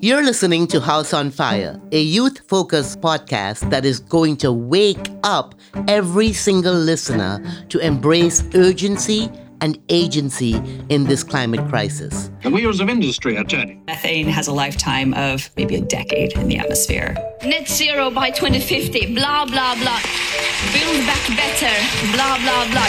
You're 0.00 0.22
listening 0.22 0.68
to 0.68 0.80
House 0.80 1.12
on 1.12 1.32
Fire, 1.32 1.80
a 1.90 2.00
youth 2.00 2.38
focused 2.46 3.00
podcast 3.00 3.68
that 3.70 3.84
is 3.84 3.98
going 3.98 4.36
to 4.38 4.52
wake 4.52 5.10
up 5.24 5.56
every 5.88 6.32
single 6.32 6.72
listener 6.72 7.42
to 7.68 7.78
embrace 7.80 8.44
urgency 8.54 9.28
and 9.60 9.76
agency 9.88 10.54
in 10.88 11.02
this 11.02 11.24
climate 11.24 11.68
crisis. 11.68 12.30
The 12.44 12.50
wheels 12.50 12.78
of 12.78 12.88
industry 12.88 13.36
are 13.36 13.42
turning. 13.44 13.84
Methane 13.86 14.28
has 14.28 14.46
a 14.46 14.52
lifetime 14.52 15.14
of 15.14 15.50
maybe 15.56 15.74
a 15.74 15.80
decade 15.80 16.32
in 16.34 16.46
the 16.46 16.58
atmosphere. 16.58 17.16
Net 17.44 17.68
zero 17.68 18.08
by 18.08 18.30
2050, 18.30 19.14
blah, 19.16 19.46
blah, 19.46 19.74
blah. 19.74 20.00
Build 20.72 21.06
back 21.06 21.26
better, 21.36 22.16
blah, 22.16 22.38
blah, 22.38 22.70
blah. 22.70 22.88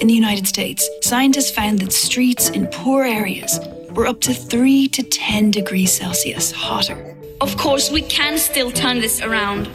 In 0.00 0.08
the 0.08 0.14
United 0.14 0.48
States, 0.48 0.88
scientists 1.02 1.52
found 1.52 1.78
that 1.78 1.92
streets 1.92 2.50
in 2.50 2.66
poor 2.66 3.04
areas 3.04 3.60
were 3.98 4.06
up 4.06 4.20
to 4.20 4.32
3 4.32 4.86
to 4.86 5.02
10 5.02 5.50
degrees 5.50 5.92
Celsius 5.92 6.52
hotter. 6.52 7.16
Of 7.40 7.56
course, 7.56 7.90
we 7.90 8.02
can 8.02 8.38
still 8.38 8.70
turn 8.70 9.00
this 9.00 9.20
around. 9.20 9.68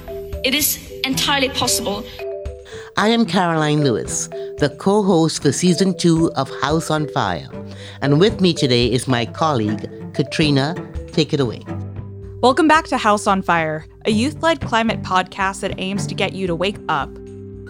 It 0.45 0.55
is 0.55 0.79
entirely 1.03 1.49
possible. 1.49 2.05
I 2.95 3.09
am 3.09 3.25
Caroline 3.25 3.84
Lewis, 3.84 4.29
the 4.59 4.73
co 4.79 5.03
host 5.03 5.41
for 5.41 5.51
season 5.51 5.98
two 5.98 6.31
of 6.38 6.49
House 6.62 6.89
on 6.89 7.09
Fire. 7.09 7.49
And 8.01 8.17
with 8.17 8.39
me 8.39 8.53
today 8.53 8.89
is 8.89 9.09
my 9.09 9.25
colleague, 9.25 9.89
Katrina. 10.13 10.73
Take 11.12 11.34
it 11.34 11.41
away. 11.41 11.62
Welcome 12.40 12.70
back 12.70 12.85
to 12.87 12.98
House 12.98 13.27
on 13.27 13.41
Fire, 13.41 13.85
a 14.05 14.12
youth 14.12 14.41
led 14.41 14.62
climate 14.62 15.01
podcast 15.01 15.59
that 15.59 15.77
aims 15.79 16.07
to 16.07 16.15
get 16.15 16.31
you 16.31 16.48
to 16.48 16.55
wake 16.55 16.79
up. 16.87 17.09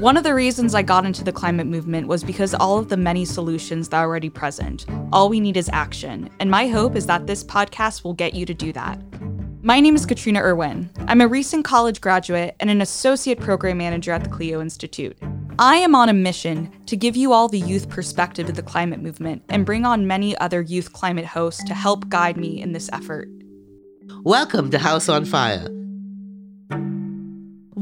One 0.04 0.18
of 0.18 0.26
the 0.26 0.34
reasons 0.34 0.76
I 0.76 0.82
got 0.82 1.06
into 1.06 1.24
the 1.24 1.32
climate 1.32 1.66
movement 1.66 2.10
was 2.10 2.26
because 2.26 2.54
all 2.54 2.78
of 2.78 2.90
the 2.90 2.98
many 2.98 3.24
solutions 3.24 3.88
that 3.88 4.00
are 4.00 4.06
already 4.06 4.30
present. 4.30 4.86
All 5.14 5.30
we 5.30 5.40
need 5.40 5.56
is 5.56 5.70
action, 5.72 6.30
and 6.42 6.52
my 6.52 6.68
hope 6.68 6.98
is 6.98 7.06
that 7.06 7.26
this 7.26 7.42
podcast 7.42 8.04
will 8.04 8.14
get 8.14 8.34
you 8.34 8.46
to 8.48 8.54
do 8.54 8.74
that. 8.74 9.00
My 9.62 9.80
name 9.80 9.96
is 9.96 10.06
Katrina 10.06 10.42
Irwin. 10.42 10.90
I'm 11.08 11.22
a 11.22 11.28
recent 11.30 11.64
college 11.64 12.02
graduate 12.02 12.58
and 12.60 12.70
an 12.70 12.82
associate 12.82 13.40
program 13.40 13.78
manager 13.78 14.12
at 14.12 14.26
the 14.26 14.30
CLEO 14.30 14.62
Institute. 14.62 15.18
I 15.58 15.78
am 15.78 15.96
on 15.96 16.10
a 16.10 16.14
mission 16.14 16.70
to 16.88 16.98
give 16.98 17.16
you 17.16 17.32
all 17.32 17.48
the 17.48 17.62
youth 17.62 17.88
perspective 17.88 18.50
of 18.50 18.56
the 18.56 18.62
climate 18.62 19.02
movement 19.02 19.44
and 19.48 19.66
bring 19.66 19.86
on 19.86 20.06
many 20.06 20.38
other 20.40 20.62
youth 20.62 20.92
climate 20.92 21.28
hosts 21.28 21.64
to 21.64 21.74
help 21.74 22.10
guide 22.10 22.36
me 22.36 22.62
in 22.62 22.74
this 22.74 22.90
effort. 22.92 23.30
Welcome 24.26 24.70
to 24.72 24.80
House 24.80 25.08
on 25.08 25.24
Fire. 25.24 25.70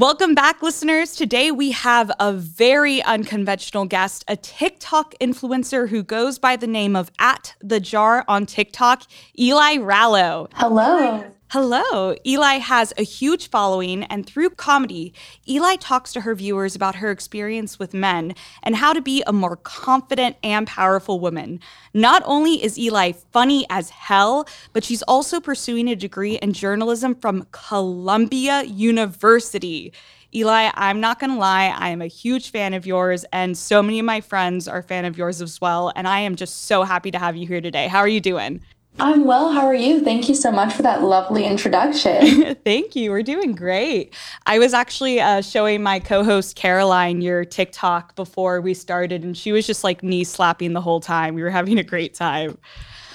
Welcome 0.02 0.34
back, 0.34 0.64
listeners. 0.64 1.16
Today 1.16 1.52
we 1.52 1.70
have 1.74 2.12
a 2.20 2.34
very 2.34 3.04
unconventional 3.04 3.86
guest, 3.86 4.26
a 4.28 4.36
TikTok 4.36 5.14
influencer 5.22 5.88
who 5.88 6.02
goes 6.02 6.40
by 6.40 6.56
the 6.56 6.66
name 6.66 6.96
of 6.96 7.12
at 7.20 7.54
the 7.62 7.80
jar 7.80 8.26
on 8.28 8.48
TikTok, 8.48 9.04
Eli 9.38 9.76
Rallo. 9.76 10.50
Hello. 10.56 11.24
Hello. 11.54 12.16
Eli 12.26 12.60
has 12.60 12.94
a 12.98 13.04
huge 13.04 13.50
following, 13.50 14.06
and 14.06 14.26
through 14.26 14.52
comedy, 14.52 15.14
Eli 15.50 15.76
talks 15.76 16.14
to 16.14 16.22
her 16.22 16.34
viewers 16.34 16.78
about 16.78 16.96
her 16.96 17.12
experience 17.12 17.78
with 17.78 17.94
men 17.94 18.36
and 18.64 18.78
how 18.78 18.94
to 18.94 19.02
be 19.02 19.22
a 19.28 19.34
more 19.34 19.58
confident 19.58 20.38
and 20.44 20.66
powerful 20.66 21.20
woman. 21.20 21.60
Not 21.94 22.24
only 22.26 22.64
is 22.64 22.80
Eli 22.80 23.12
funny 23.34 23.66
as 23.70 23.90
hell, 23.90 24.48
but 24.72 24.86
she's 24.86 25.02
also 25.02 25.42
pursuing 25.42 25.90
a 25.90 25.96
degree 25.98 26.36
in 26.36 26.54
journalism 26.54 27.16
from 27.16 27.46
Columbia 27.52 28.64
University. 28.64 29.92
Eli, 30.34 30.72
I'm 30.76 31.02
not 31.02 31.20
going 31.20 31.32
to 31.32 31.38
lie, 31.38 31.76
I 31.78 31.90
am 31.90 32.02
a 32.02 32.08
huge 32.08 32.52
fan 32.52 32.74
of 32.74 32.86
yours, 32.86 33.26
and 33.34 33.58
so 33.58 33.84
many 33.84 34.00
of 34.00 34.06
my 34.06 34.22
friends 34.22 34.70
are 34.70 34.82
fan 34.82 35.04
of 35.04 35.18
yours 35.18 35.42
as 35.42 35.60
well. 35.60 35.92
And 35.98 36.08
I 36.08 36.22
am 36.22 36.38
just 36.38 36.64
so 36.68 36.84
happy 36.84 37.12
to 37.12 37.20
have 37.20 37.36
you 37.36 37.46
here 37.46 37.60
today. 37.60 37.90
How 37.90 38.00
are 38.00 38.08
you 38.08 38.22
doing? 38.22 38.62
I'm 39.00 39.26
well. 39.26 39.52
How 39.52 39.66
are 39.66 39.74
you? 39.74 40.02
Thank 40.02 40.30
you 40.30 40.36
so 40.36 40.52
much 40.52 40.74
for 40.74 40.84
that 40.84 41.02
lovely 41.02 41.46
introduction. 41.46 42.56
Thank 42.64 42.96
you. 42.96 43.12
We're 43.12 43.24
doing 43.24 43.54
great. 43.54 44.14
I 44.46 44.60
was 44.60 44.74
actually 44.74 45.20
uh, 45.20 45.42
showing 45.42 45.82
my 45.82 46.00
co 46.00 46.24
host 46.24 46.56
Caroline 46.56 47.22
your 47.22 47.46
TikTok 47.46 48.16
before 48.16 48.62
we 48.62 48.74
started, 48.74 49.24
and 49.24 49.36
she 49.36 49.52
was 49.52 49.66
just 49.66 49.84
like 49.84 50.04
knee 50.04 50.24
slapping 50.24 50.74
the 50.74 50.82
whole 50.82 51.00
time. 51.00 51.36
We 51.36 51.42
were 51.42 51.50
having 51.50 51.80
a 51.80 51.84
great 51.84 52.14
time. 52.14 52.58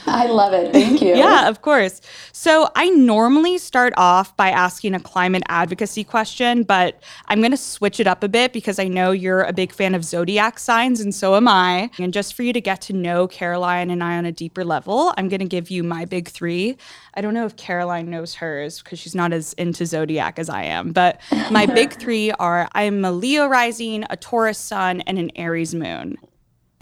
I 0.06 0.26
love 0.26 0.52
it. 0.52 0.72
Thank 0.72 1.02
you. 1.02 1.16
yeah, 1.16 1.48
of 1.48 1.62
course. 1.62 2.00
So 2.32 2.70
I 2.76 2.90
normally 2.90 3.58
start 3.58 3.92
off 3.96 4.36
by 4.36 4.50
asking 4.50 4.94
a 4.94 5.00
climate 5.00 5.42
advocacy 5.48 6.04
question, 6.04 6.62
but 6.62 7.02
I'm 7.26 7.40
going 7.40 7.50
to 7.50 7.56
switch 7.56 8.00
it 8.00 8.06
up 8.06 8.22
a 8.22 8.28
bit 8.28 8.52
because 8.52 8.78
I 8.78 8.88
know 8.88 9.10
you're 9.10 9.42
a 9.42 9.52
big 9.52 9.72
fan 9.72 9.94
of 9.94 10.04
zodiac 10.04 10.58
signs, 10.58 11.00
and 11.00 11.14
so 11.14 11.34
am 11.34 11.48
I. 11.48 11.90
And 11.98 12.12
just 12.12 12.34
for 12.34 12.42
you 12.42 12.52
to 12.52 12.60
get 12.60 12.80
to 12.82 12.92
know 12.92 13.26
Caroline 13.26 13.90
and 13.90 14.02
I 14.02 14.16
on 14.16 14.26
a 14.26 14.32
deeper 14.32 14.64
level, 14.64 15.12
I'm 15.16 15.28
going 15.28 15.40
to 15.40 15.46
give 15.46 15.70
you 15.70 15.82
my 15.82 16.04
big 16.04 16.28
three. 16.28 16.76
I 17.14 17.20
don't 17.20 17.34
know 17.34 17.46
if 17.46 17.56
Caroline 17.56 18.10
knows 18.10 18.36
hers 18.36 18.82
because 18.82 18.98
she's 18.98 19.14
not 19.14 19.32
as 19.32 19.52
into 19.54 19.86
zodiac 19.86 20.38
as 20.38 20.48
I 20.48 20.64
am, 20.64 20.92
but 20.92 21.20
my 21.50 21.66
big 21.74 21.92
three 21.94 22.30
are 22.32 22.68
I'm 22.72 23.04
a 23.04 23.12
Leo 23.12 23.46
rising, 23.46 24.04
a 24.10 24.16
Taurus 24.16 24.58
sun, 24.58 25.00
and 25.02 25.18
an 25.18 25.30
Aries 25.36 25.74
moon. 25.74 26.18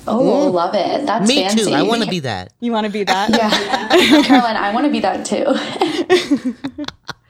Oh, 0.07 0.49
mm. 0.49 0.53
love 0.53 0.75
it. 0.75 1.07
That's 1.07 1.27
Me 1.27 1.43
fancy. 1.43 1.65
too. 1.65 1.73
I 1.73 1.83
want 1.83 2.03
to 2.03 2.09
be 2.09 2.21
that. 2.21 2.53
You 2.61 2.73
want 2.73 2.87
to 2.87 2.93
be 2.93 3.05
that? 3.05 3.31
Yeah. 3.31 4.23
Caroline, 4.23 4.57
I 4.57 4.73
want 4.75 4.87
to 4.87 4.93
be 4.93 5.01
that 5.01 5.25
too. 5.25 5.45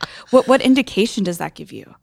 what 0.31 0.49
what 0.49 0.61
indication 0.61 1.25
does 1.25 1.39
that 1.39 1.55
give 1.55 1.73
you? 1.73 1.95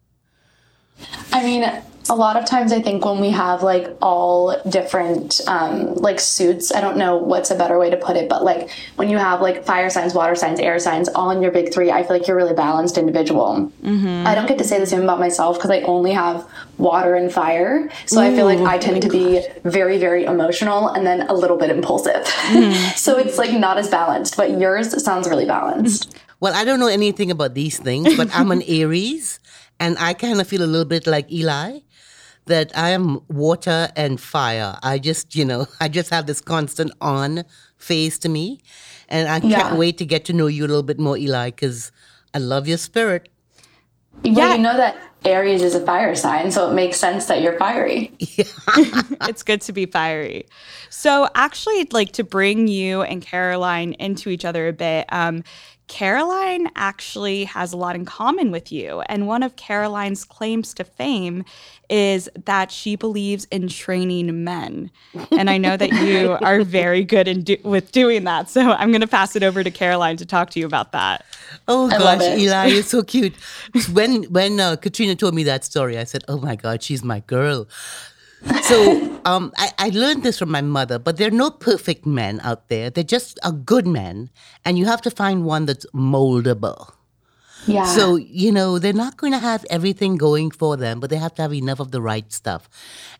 I 1.31 1.43
mean, 1.43 1.63
a 2.09 2.15
lot 2.15 2.35
of 2.35 2.45
times 2.45 2.71
I 2.71 2.81
think 2.81 3.05
when 3.05 3.19
we 3.19 3.29
have 3.29 3.63
like 3.63 3.95
all 4.01 4.59
different 4.67 5.39
um, 5.47 5.95
like 5.95 6.19
suits, 6.19 6.73
I 6.73 6.81
don't 6.81 6.97
know 6.97 7.15
what's 7.15 7.51
a 7.51 7.55
better 7.55 7.77
way 7.77 7.89
to 7.89 7.97
put 7.97 8.17
it, 8.17 8.27
but 8.27 8.43
like 8.43 8.69
when 8.95 9.09
you 9.09 9.17
have 9.17 9.39
like 9.39 9.65
fire 9.65 9.89
signs, 9.89 10.13
water 10.13 10.35
signs, 10.35 10.59
air 10.59 10.79
signs, 10.79 11.07
all 11.09 11.29
in 11.31 11.41
your 11.41 11.51
big 11.51 11.73
three, 11.73 11.91
I 11.91 12.03
feel 12.03 12.17
like 12.17 12.27
you're 12.27 12.37
a 12.37 12.43
really 12.43 12.55
balanced 12.55 12.97
individual. 12.97 13.71
Mm-hmm. 13.83 14.27
I 14.27 14.35
don't 14.35 14.47
get 14.47 14.57
to 14.57 14.63
say 14.63 14.79
the 14.79 14.85
same 14.85 15.03
about 15.03 15.19
myself 15.19 15.57
because 15.57 15.71
I 15.71 15.81
only 15.81 16.11
have 16.11 16.47
water 16.77 17.15
and 17.15 17.31
fire. 17.31 17.89
So 18.07 18.19
I 18.19 18.33
feel 18.33 18.45
like 18.45 18.59
I 18.59 18.77
tend 18.77 19.01
to 19.03 19.09
be 19.09 19.45
very, 19.63 19.97
very 19.97 20.25
emotional 20.25 20.89
and 20.89 21.05
then 21.05 21.21
a 21.27 21.33
little 21.33 21.57
bit 21.57 21.69
impulsive. 21.69 22.25
so 22.95 23.17
it's 23.17 23.37
like 23.37 23.53
not 23.53 23.77
as 23.77 23.89
balanced, 23.89 24.37
but 24.37 24.59
yours 24.59 25.01
sounds 25.03 25.29
really 25.29 25.45
balanced. 25.45 26.17
Well, 26.41 26.55
I 26.55 26.65
don't 26.65 26.79
know 26.79 26.87
anything 26.87 27.29
about 27.29 27.53
these 27.53 27.77
things, 27.77 28.17
but 28.17 28.35
I'm 28.35 28.51
an 28.51 28.63
Aries, 28.67 29.39
and 29.81 29.97
I 29.99 30.13
kind 30.13 30.39
of 30.39 30.47
feel 30.47 30.63
a 30.63 30.69
little 30.73 30.85
bit 30.85 31.07
like 31.07 31.29
Eli 31.31 31.79
that 32.45 32.71
I 32.77 32.89
am 32.91 33.19
water 33.27 33.89
and 33.95 34.19
fire. 34.19 34.77
I 34.83 34.99
just, 34.99 35.35
you 35.35 35.43
know, 35.43 35.67
I 35.81 35.87
just 35.89 36.09
have 36.11 36.25
this 36.27 36.39
constant 36.39 36.91
on 37.01 37.43
phase 37.77 38.17
to 38.19 38.29
me. 38.29 38.61
And 39.09 39.27
I 39.27 39.39
can't 39.39 39.51
Yeah. 39.51 39.75
wait 39.75 39.97
to 39.97 40.05
get 40.05 40.23
to 40.25 40.33
know 40.33 40.47
you 40.47 40.63
a 40.65 40.69
little 40.69 40.83
bit 40.83 40.99
more, 40.99 41.17
Eli, 41.17 41.49
because 41.49 41.91
I 42.33 42.37
love 42.37 42.67
your 42.67 42.77
spirit. 42.77 43.27
Well, 44.23 44.55
you 44.55 44.61
know 44.61 44.77
that 44.77 44.97
Aries 45.25 45.61
is 45.61 45.75
a 45.75 45.85
fire 45.85 46.15
sign, 46.15 46.51
so 46.51 46.69
it 46.69 46.73
makes 46.73 46.97
sense 46.97 47.25
that 47.25 47.41
you're 47.41 47.57
fiery. 47.57 48.11
Yeah. 48.19 48.45
it's 49.27 49.43
good 49.43 49.61
to 49.61 49.73
be 49.73 49.85
fiery. 49.85 50.45
So, 50.89 51.27
actually, 51.35 51.87
like 51.91 52.11
to 52.13 52.23
bring 52.23 52.67
you 52.67 53.01
and 53.01 53.21
Caroline 53.21 53.93
into 53.93 54.29
each 54.29 54.45
other 54.45 54.67
a 54.67 54.73
bit, 54.73 55.05
um, 55.11 55.43
Caroline 55.91 56.71
actually 56.77 57.43
has 57.43 57.73
a 57.73 57.77
lot 57.77 57.97
in 57.97 58.05
common 58.05 58.49
with 58.49 58.71
you. 58.71 59.01
And 59.07 59.27
one 59.27 59.43
of 59.43 59.57
Caroline's 59.57 60.23
claims 60.23 60.73
to 60.75 60.85
fame 60.85 61.43
is 61.89 62.29
that 62.45 62.71
she 62.71 62.95
believes 62.95 63.43
in 63.51 63.67
training 63.67 64.45
men. 64.45 64.89
And 65.31 65.49
I 65.49 65.57
know 65.57 65.75
that 65.75 65.91
you 65.91 66.31
are 66.41 66.63
very 66.63 67.03
good 67.03 67.27
in 67.27 67.43
do- 67.43 67.57
with 67.63 67.91
doing 67.91 68.23
that. 68.23 68.49
So, 68.49 68.71
I'm 68.71 68.91
going 68.91 69.01
to 69.01 69.07
pass 69.07 69.35
it 69.35 69.43
over 69.43 69.65
to 69.65 69.69
Caroline 69.69 70.15
to 70.15 70.25
talk 70.25 70.49
to 70.51 70.61
you 70.61 70.65
about 70.65 70.93
that. 70.93 71.25
Oh 71.67 71.87
I 71.89 71.97
gosh, 71.97 72.21
it. 72.21 72.39
Eli 72.39 72.67
is 72.67 72.87
so 72.87 73.03
cute. 73.13 73.35
When 73.91 74.23
when 74.31 74.61
uh, 74.61 74.77
Katrina 74.77 75.15
told 75.15 75.35
me 75.35 75.43
that 75.43 75.65
story, 75.65 75.97
I 75.97 76.05
said, 76.05 76.23
"Oh 76.29 76.39
my 76.39 76.55
God, 76.55 76.81
she's 76.81 77.03
my 77.03 77.19
girl." 77.27 77.67
So 78.63 79.19
um, 79.25 79.51
I, 79.57 79.71
I 79.77 79.89
learned 79.89 80.23
this 80.23 80.39
from 80.39 80.49
my 80.49 80.61
mother. 80.61 80.99
But 80.99 81.17
there 81.17 81.27
are 81.27 81.31
no 81.31 81.51
perfect 81.51 82.05
men 82.05 82.39
out 82.43 82.69
there. 82.69 82.89
They're 82.89 83.03
just 83.03 83.39
a 83.43 83.51
good 83.51 83.87
men, 83.87 84.29
and 84.65 84.77
you 84.77 84.85
have 84.85 85.01
to 85.03 85.11
find 85.11 85.45
one 85.45 85.65
that's 85.65 85.85
moldable. 85.93 86.93
Yeah. 87.67 87.85
So, 87.85 88.15
you 88.15 88.51
know, 88.51 88.79
they're 88.79 88.93
not 88.93 89.17
going 89.17 89.33
to 89.33 89.39
have 89.39 89.65
everything 89.69 90.17
going 90.17 90.51
for 90.51 90.77
them, 90.77 90.99
but 90.99 91.09
they 91.09 91.17
have 91.17 91.35
to 91.35 91.41
have 91.43 91.53
enough 91.53 91.79
of 91.79 91.91
the 91.91 92.01
right 92.01 92.31
stuff. 92.31 92.67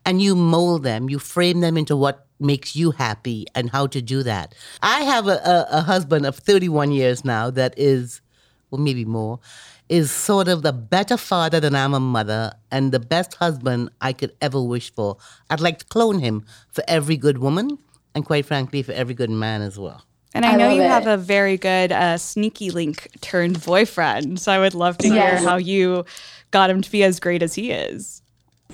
And 0.06 0.22
you 0.22 0.36
mold 0.36 0.84
them, 0.84 1.10
you 1.10 1.20
frame 1.20 1.60
them 1.60 1.78
into 1.78 1.96
what 1.96 2.26
makes 2.40 2.76
you 2.76 2.92
happy 2.92 3.46
and 3.54 3.70
how 3.70 3.86
to 3.88 4.02
do 4.02 4.24
that. 4.24 4.56
I 4.82 5.02
have 5.02 5.28
a, 5.28 5.38
a, 5.46 5.68
a 5.78 5.82
husband 5.82 6.26
of 6.26 6.38
31 6.38 6.92
years 6.92 7.24
now 7.24 7.52
that 7.52 7.76
is, 7.78 8.22
well, 8.72 8.82
maybe 8.82 9.06
more, 9.06 9.40
is 9.92 10.10
sort 10.10 10.48
of 10.48 10.62
the 10.62 10.72
better 10.72 11.18
father 11.18 11.60
than 11.60 11.76
I'm 11.76 11.94
a 11.94 12.00
mother 12.00 12.54
and 12.72 12.94
the 12.94 13.00
best 13.00 13.34
husband 13.34 13.90
I 14.00 14.14
could 14.14 14.32
ever 14.40 14.62
wish 14.62 14.90
for. 14.94 15.18
I'd 15.50 15.60
like 15.60 15.80
to 15.80 15.86
clone 15.86 16.20
him 16.20 16.46
for 16.72 16.82
every 16.88 17.18
good 17.18 17.40
woman 17.40 17.78
and, 18.16 18.26
quite 18.26 18.46
frankly, 18.46 18.84
for 18.84 18.94
every 18.94 19.14
good 19.14 19.30
man 19.30 19.62
as 19.62 19.78
well. 19.78 20.02
And 20.34 20.46
I, 20.46 20.54
I 20.54 20.56
know 20.56 20.70
you 20.70 20.84
it. 20.84 20.88
have 20.88 21.08
a 21.08 21.18
very 21.18 21.58
good 21.58 21.92
uh, 21.92 22.18
sneaky 22.18 22.70
link 22.70 23.10
turned 23.20 23.62
boyfriend. 23.66 24.40
So 24.40 24.54
I 24.54 24.60
would 24.60 24.74
love 24.74 24.98
to 25.00 25.10
hear 25.10 25.36
how 25.36 25.58
you 25.58 26.06
got 26.52 26.70
him 26.70 26.82
to 26.82 26.90
be 26.90 27.04
as 27.04 27.20
great 27.20 27.44
as 27.44 27.54
he 27.54 27.72
is. 27.72 28.22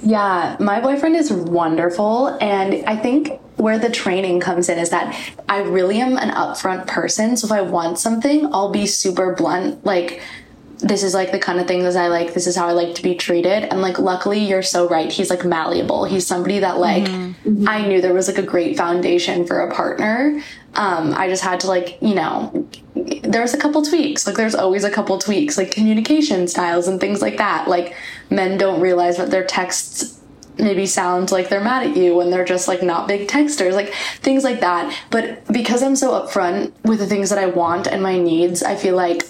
Yeah, 0.03 0.55
my 0.59 0.79
boyfriend 0.79 1.15
is 1.15 1.33
wonderful. 1.33 2.27
And 2.39 2.85
I 2.85 2.95
think 2.95 3.41
where 3.55 3.79
the 3.79 3.89
training 3.89 4.39
comes 4.39 4.69
in 4.69 4.77
is 4.77 4.91
that 4.91 5.19
I 5.49 5.63
really 5.63 5.99
am 5.99 6.15
an 6.17 6.29
upfront 6.29 6.85
person. 6.85 7.37
So 7.37 7.47
if 7.47 7.51
I 7.51 7.61
want 7.61 7.97
something, 7.97 8.45
I'll 8.53 8.71
be 8.71 8.85
super 8.85 9.33
blunt. 9.33 9.83
Like, 9.83 10.21
this 10.79 11.03
is 11.03 11.13
like 11.13 11.31
the 11.31 11.39
kind 11.39 11.59
of 11.59 11.67
things 11.67 11.95
I 11.95 12.07
like. 12.07 12.33
This 12.33 12.47
is 12.47 12.55
how 12.55 12.67
I 12.67 12.71
like 12.71 12.95
to 12.95 13.01
be 13.01 13.15
treated. 13.15 13.63
And 13.63 13.81
like, 13.81 13.97
luckily, 13.99 14.39
you're 14.39 14.61
so 14.61 14.87
right. 14.87 15.11
He's 15.11 15.29
like 15.29 15.43
malleable. 15.43 16.05
He's 16.05 16.27
somebody 16.27 16.59
that 16.59 16.77
like 16.77 17.03
mm-hmm. 17.03 17.67
I 17.67 17.87
knew 17.87 18.01
there 18.01 18.13
was 18.13 18.27
like 18.27 18.37
a 18.37 18.43
great 18.43 18.77
foundation 18.77 19.45
for 19.45 19.61
a 19.61 19.73
partner. 19.73 20.41
Um, 20.75 21.13
I 21.15 21.27
just 21.27 21.43
had 21.43 21.59
to 21.61 21.67
like, 21.67 21.97
you 22.01 22.13
know, 22.13 22.67
there's 22.95 23.53
a 23.53 23.57
couple 23.57 23.81
tweaks. 23.81 24.27
Like, 24.27 24.35
there's 24.35 24.53
always 24.53 24.83
a 24.83 24.91
couple 24.91 25.17
tweaks, 25.17 25.57
like 25.57 25.71
communication 25.71 26.47
styles 26.47 26.87
and 26.87 26.99
things 26.99 27.21
like 27.21 27.37
that. 27.37 27.67
Like, 27.67 27.95
men 28.29 28.57
don't 28.57 28.79
realize 28.79 29.17
that 29.17 29.31
their 29.31 29.45
texts 29.45 30.19
maybe 30.59 30.85
sound 30.85 31.31
like 31.31 31.49
they're 31.49 31.63
mad 31.63 31.87
at 31.87 31.95
you 31.95 32.15
when 32.15 32.29
they're 32.29 32.45
just 32.45 32.67
like 32.67 32.81
not 32.81 33.07
big 33.07 33.27
texters, 33.27 33.73
like 33.73 33.93
things 34.19 34.43
like 34.43 34.59
that. 34.59 34.95
But 35.09 35.45
because 35.51 35.81
I'm 35.81 35.95
so 35.95 36.11
upfront 36.11 36.73
with 36.83 36.99
the 36.99 37.07
things 37.07 37.29
that 37.29 37.39
I 37.39 37.47
want 37.47 37.87
and 37.87 38.01
my 38.01 38.19
needs, 38.19 38.63
I 38.63 38.75
feel 38.75 38.95
like 38.95 39.23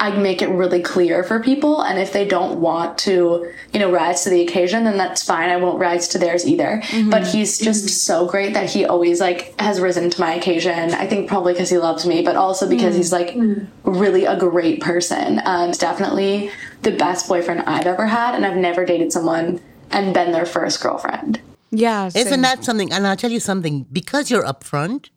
I 0.00 0.16
make 0.16 0.40
it 0.40 0.48
really 0.48 0.80
clear 0.80 1.22
for 1.22 1.40
people. 1.40 1.82
And 1.82 1.98
if 1.98 2.14
they 2.14 2.26
don't 2.26 2.58
want 2.58 2.96
to, 3.00 3.52
you 3.74 3.78
know, 3.78 3.92
rise 3.92 4.24
to 4.24 4.30
the 4.30 4.40
occasion, 4.40 4.84
then 4.84 4.96
that's 4.96 5.22
fine. 5.22 5.50
I 5.50 5.58
won't 5.58 5.78
rise 5.78 6.08
to 6.08 6.18
theirs 6.18 6.46
either. 6.46 6.80
Mm-hmm. 6.84 7.10
But 7.10 7.26
he's 7.26 7.58
just 7.58 7.84
mm-hmm. 7.84 7.90
so 7.90 8.26
great 8.26 8.54
that 8.54 8.70
he 8.70 8.86
always 8.86 9.20
like 9.20 9.60
has 9.60 9.78
risen 9.78 10.08
to 10.08 10.18
my 10.18 10.32
occasion. 10.32 10.94
I 10.94 11.06
think 11.06 11.28
probably 11.28 11.52
because 11.52 11.68
he 11.68 11.76
loves 11.76 12.06
me, 12.06 12.22
but 12.22 12.34
also 12.34 12.66
because 12.66 12.94
mm-hmm. 12.94 12.96
he's 12.96 13.12
like 13.12 13.68
really 13.84 14.24
a 14.24 14.38
great 14.38 14.80
person. 14.80 15.42
Um, 15.44 15.72
definitely 15.72 16.50
the 16.80 16.92
best 16.92 17.28
boyfriend 17.28 17.60
I've 17.66 17.86
ever 17.86 18.06
had. 18.06 18.34
And 18.34 18.46
I've 18.46 18.56
never 18.56 18.86
dated 18.86 19.12
someone 19.12 19.60
and 19.90 20.14
been 20.14 20.32
their 20.32 20.46
first 20.46 20.80
girlfriend. 20.80 21.42
Yeah. 21.70 22.08
Same. 22.08 22.26
Isn't 22.26 22.40
that 22.40 22.64
something? 22.64 22.90
And 22.90 23.06
I'll 23.06 23.16
tell 23.16 23.30
you 23.30 23.38
something 23.38 23.86
because 23.92 24.30
you're 24.30 24.44
upfront 24.44 25.10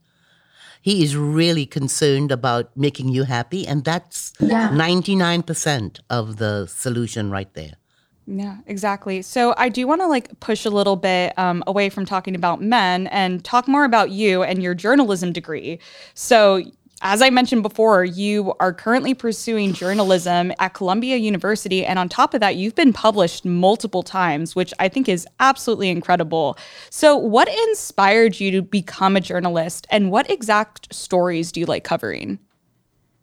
he 0.84 1.02
is 1.02 1.16
really 1.16 1.66
concerned 1.66 2.30
about 2.30 2.76
making 2.76 3.08
you 3.08 3.24
happy. 3.24 3.66
And 3.66 3.86
that's 3.86 4.34
yeah. 4.38 4.68
99% 4.68 6.02
of 6.10 6.36
the 6.38 6.68
solution 6.68 7.32
right 7.32 7.52
there. 7.54 7.76
Yeah, 8.28 8.58
exactly. 8.68 9.22
So 9.22 9.54
I 9.58 9.70
do 9.70 9.88
want 9.88 10.02
to 10.02 10.08
like 10.08 10.38
push 10.42 10.66
a 10.66 10.70
little 10.70 10.98
bit 10.98 11.40
um, 11.40 11.64
away 11.68 11.90
from 11.90 12.06
talking 12.06 12.36
about 12.36 12.62
men 12.62 13.08
and 13.08 13.42
talk 13.46 13.66
more 13.66 13.86
about 13.86 14.12
you 14.12 14.44
and 14.44 14.62
your 14.62 14.74
journalism 14.74 15.32
degree. 15.32 15.80
So 16.16 16.62
as 17.04 17.22
I 17.22 17.30
mentioned 17.30 17.64
before, 17.64 18.06
you 18.06 18.54
are 18.62 18.74
currently 18.74 19.14
pursuing 19.14 19.74
journalism 19.74 20.54
at 20.58 20.74
Columbia 20.74 21.18
University. 21.18 21.86
And 21.86 22.00
on 22.00 22.08
top 22.08 22.34
of 22.34 22.40
that, 22.40 22.56
you've 22.56 22.76
been 22.76 22.94
published 22.94 23.44
multiple 23.44 24.04
times, 24.04 24.56
which 24.56 24.74
I 24.80 24.88
think 24.88 25.10
is 25.10 25.28
absolutely 25.42 25.90
incredible. 25.90 26.58
So, 26.90 27.18
what 27.18 27.50
inspired 27.68 28.40
you 28.40 28.52
to 28.52 28.62
become 28.62 29.18
a 29.18 29.22
journalist, 29.22 29.86
and 29.92 30.12
what 30.12 30.30
exact 30.32 30.94
stories 30.94 31.52
do 31.52 31.60
you 31.60 31.66
like 31.66 31.84
covering? 31.84 32.40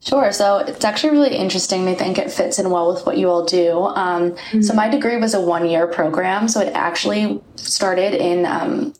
Sure. 0.02 0.32
So 0.32 0.58
it's 0.58 0.84
actually 0.84 1.10
really 1.10 1.36
interesting. 1.36 1.86
I 1.86 1.94
think 1.94 2.16
it 2.16 2.30
fits 2.30 2.58
in 2.58 2.70
well 2.70 2.92
with 2.92 3.04
what 3.04 3.18
you 3.18 3.28
all 3.28 3.44
do. 3.44 3.82
Um, 3.82 4.30
mm-hmm. 4.30 4.62
So 4.62 4.72
my 4.72 4.88
degree 4.88 5.18
was 5.18 5.34
a 5.34 5.40
one 5.40 5.68
year 5.68 5.86
program. 5.86 6.48
So 6.48 6.60
it 6.60 6.72
actually 6.74 7.42
started 7.56 8.14
in 8.14 8.46
um, 8.46 8.94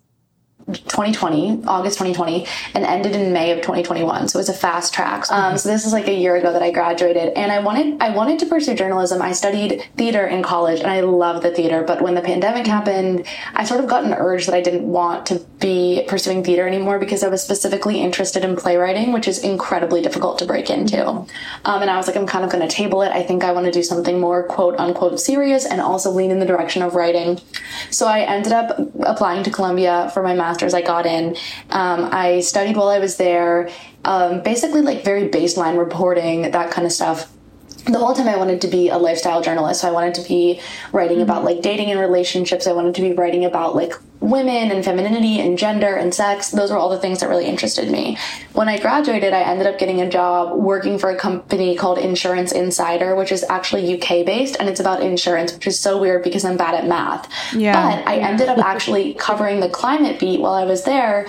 2020, 0.75 1.64
August 1.67 1.99
2020, 1.99 2.46
and 2.75 2.84
ended 2.84 3.14
in 3.17 3.32
May 3.32 3.52
of 3.52 3.58
2021. 3.58 4.28
So 4.28 4.38
it 4.38 4.40
was 4.40 4.49
a 4.49 4.55
fast 4.55 4.94
track. 4.94 5.31
Um, 5.31 5.56
so 5.58 5.69
this 5.69 5.87
is 5.87 5.93
like 5.93 6.08
a 6.08 6.14
year 6.14 6.37
ago 6.37 6.52
that 6.52 6.62
I 6.62 6.70
graduated, 6.70 7.34
and 7.37 7.52
I 7.52 7.61
wanted 7.61 8.00
I 8.00 8.11
wanted 8.11 8.38
to 8.40 8.46
pursue 8.46 8.75
journalism. 8.75 9.22
I 9.22 9.32
studied 9.32 9.88
theater 9.96 10.26
in 10.26 10.43
college, 10.43 10.81
and 10.81 10.90
I 10.90 11.00
love 11.00 11.43
the 11.43 11.50
theater. 11.50 11.82
But 11.82 12.02
when 12.02 12.14
the 12.14 12.22
pandemic 12.22 12.67
happened, 12.67 13.26
I 13.55 13.64
sort 13.64 13.81
of 13.81 13.88
got 13.88 14.05
an 14.05 14.14
urge 14.14 14.46
that 14.46 14.55
I 14.55 14.61
didn't 14.61 14.84
want 14.84 15.26
to 15.26 15.38
be 15.61 16.05
pursuing 16.08 16.43
theater 16.43 16.67
anymore 16.67 16.99
because 16.99 17.23
I 17.23 17.28
was 17.28 17.43
specifically 17.43 18.00
interested 18.00 18.44
in 18.44 18.56
playwriting, 18.56 19.12
which 19.12 19.28
is 19.28 19.43
incredibly 19.43 20.00
difficult 20.00 20.38
to 20.38 20.46
break 20.46 20.70
into. 20.70 21.06
Um, 21.06 21.28
and 21.64 21.90
I 21.90 21.96
was 21.96 22.06
like, 22.06 22.16
I'm 22.16 22.26
kind 22.26 22.44
of 22.44 22.50
going 22.50 22.66
to 22.66 22.75
table 22.75 23.02
it. 23.02 23.11
I 23.12 23.23
think 23.23 23.44
I 23.44 23.52
want 23.52 23.66
to 23.66 23.73
do 23.73 23.82
something 23.82 24.20
more 24.20 24.43
quote 24.43 24.78
unquote 24.78 25.20
serious 25.20 25.66
and 25.66 25.81
also 25.81 26.11
lean 26.11 26.31
in 26.31 26.38
the 26.38 26.46
direction 26.46 26.82
of 26.82 26.94
writing. 26.94 27.40
So 27.90 28.06
I 28.06 28.20
ended 28.20 28.52
up 28.52 28.78
applying 29.00 29.43
to 29.44 29.50
Columbia 29.50 30.11
for 30.12 30.23
my 30.23 30.34
master's 30.34 30.60
I 30.75 30.83
got 30.83 31.07
in. 31.07 31.37
Um, 31.71 32.09
I 32.12 32.41
studied 32.41 32.77
while 32.77 32.89
I 32.89 32.99
was 32.99 33.17
there, 33.17 33.71
um, 34.05 34.43
basically 34.43 34.83
like 34.83 35.05
very 35.05 35.29
baseline 35.29 35.79
reporting, 35.79 36.43
that 36.51 36.71
kind 36.71 36.87
of 36.87 36.93
stuff 36.93 37.31
the 37.87 37.99
whole 37.99 38.15
time 38.15 38.29
I 38.29 38.37
wanted 38.37 38.61
to 38.62 38.69
be 38.69 38.88
a 38.88 38.99
lifestyle 38.99 39.43
journalist. 39.43 39.81
So 39.81 39.88
I 39.88 39.93
wanted 39.93 40.15
to 40.15 40.29
be 40.29 40.61
writing 40.93 41.19
mm-hmm. 41.19 41.25
about 41.25 41.44
like 41.44 41.62
dating 41.62 41.91
and 41.91 42.00
relationships. 42.00 42.67
I 42.67 42.73
wanted 42.73 42.94
to 42.97 43.03
be 43.03 43.12
writing 43.12 43.44
about 43.44 43.75
like 43.75 43.94
women 44.21 44.71
and 44.71 44.85
femininity 44.85 45.41
and 45.41 45.59
gender 45.59 45.94
and 45.94 46.15
sex. 46.15 46.50
Those 46.50 46.71
were 46.71 46.77
all 46.77 46.91
the 46.91 46.99
things 46.99 47.21
that 47.21 47.29
really 47.29 47.47
interested 47.47 47.91
me. 47.91 48.19
When 48.53 48.69
I 48.69 48.79
graduated, 48.79 49.32
I 49.32 49.41
ended 49.41 49.67
up 49.67 49.79
getting 49.79 50.00
a 50.00 50.11
job 50.11 50.59
working 50.59 50.99
for 50.99 51.11
a 51.11 51.17
company 51.17 51.75
called 51.75 51.99
Insurance 51.99 52.53
Insider, 52.53 53.15
which 53.15 53.32
is 53.32 53.44
actually 53.49 53.94
UK 53.94 54.26
based 54.26 54.56
and 54.61 54.69
it's 54.69 54.81
about 54.81 55.03
insurance, 55.03 55.55
which 55.55 55.67
is 55.67 55.81
so 55.81 55.99
weird 55.99 56.23
because 56.23 56.44
I'm 56.44 56.56
bad 56.56 56.75
at 56.75 56.87
math. 56.87 57.31
Yeah. 57.55 57.73
But 57.73 58.06
I 58.06 58.17
ended 58.17 58.49
up 58.49 58.59
actually 58.65 59.15
covering 59.15 59.61
the 59.61 59.71
climate 59.71 60.21
beat 60.21 60.41
while 60.41 60.55
I 60.55 60.65
was 60.65 60.85
there 60.85 61.26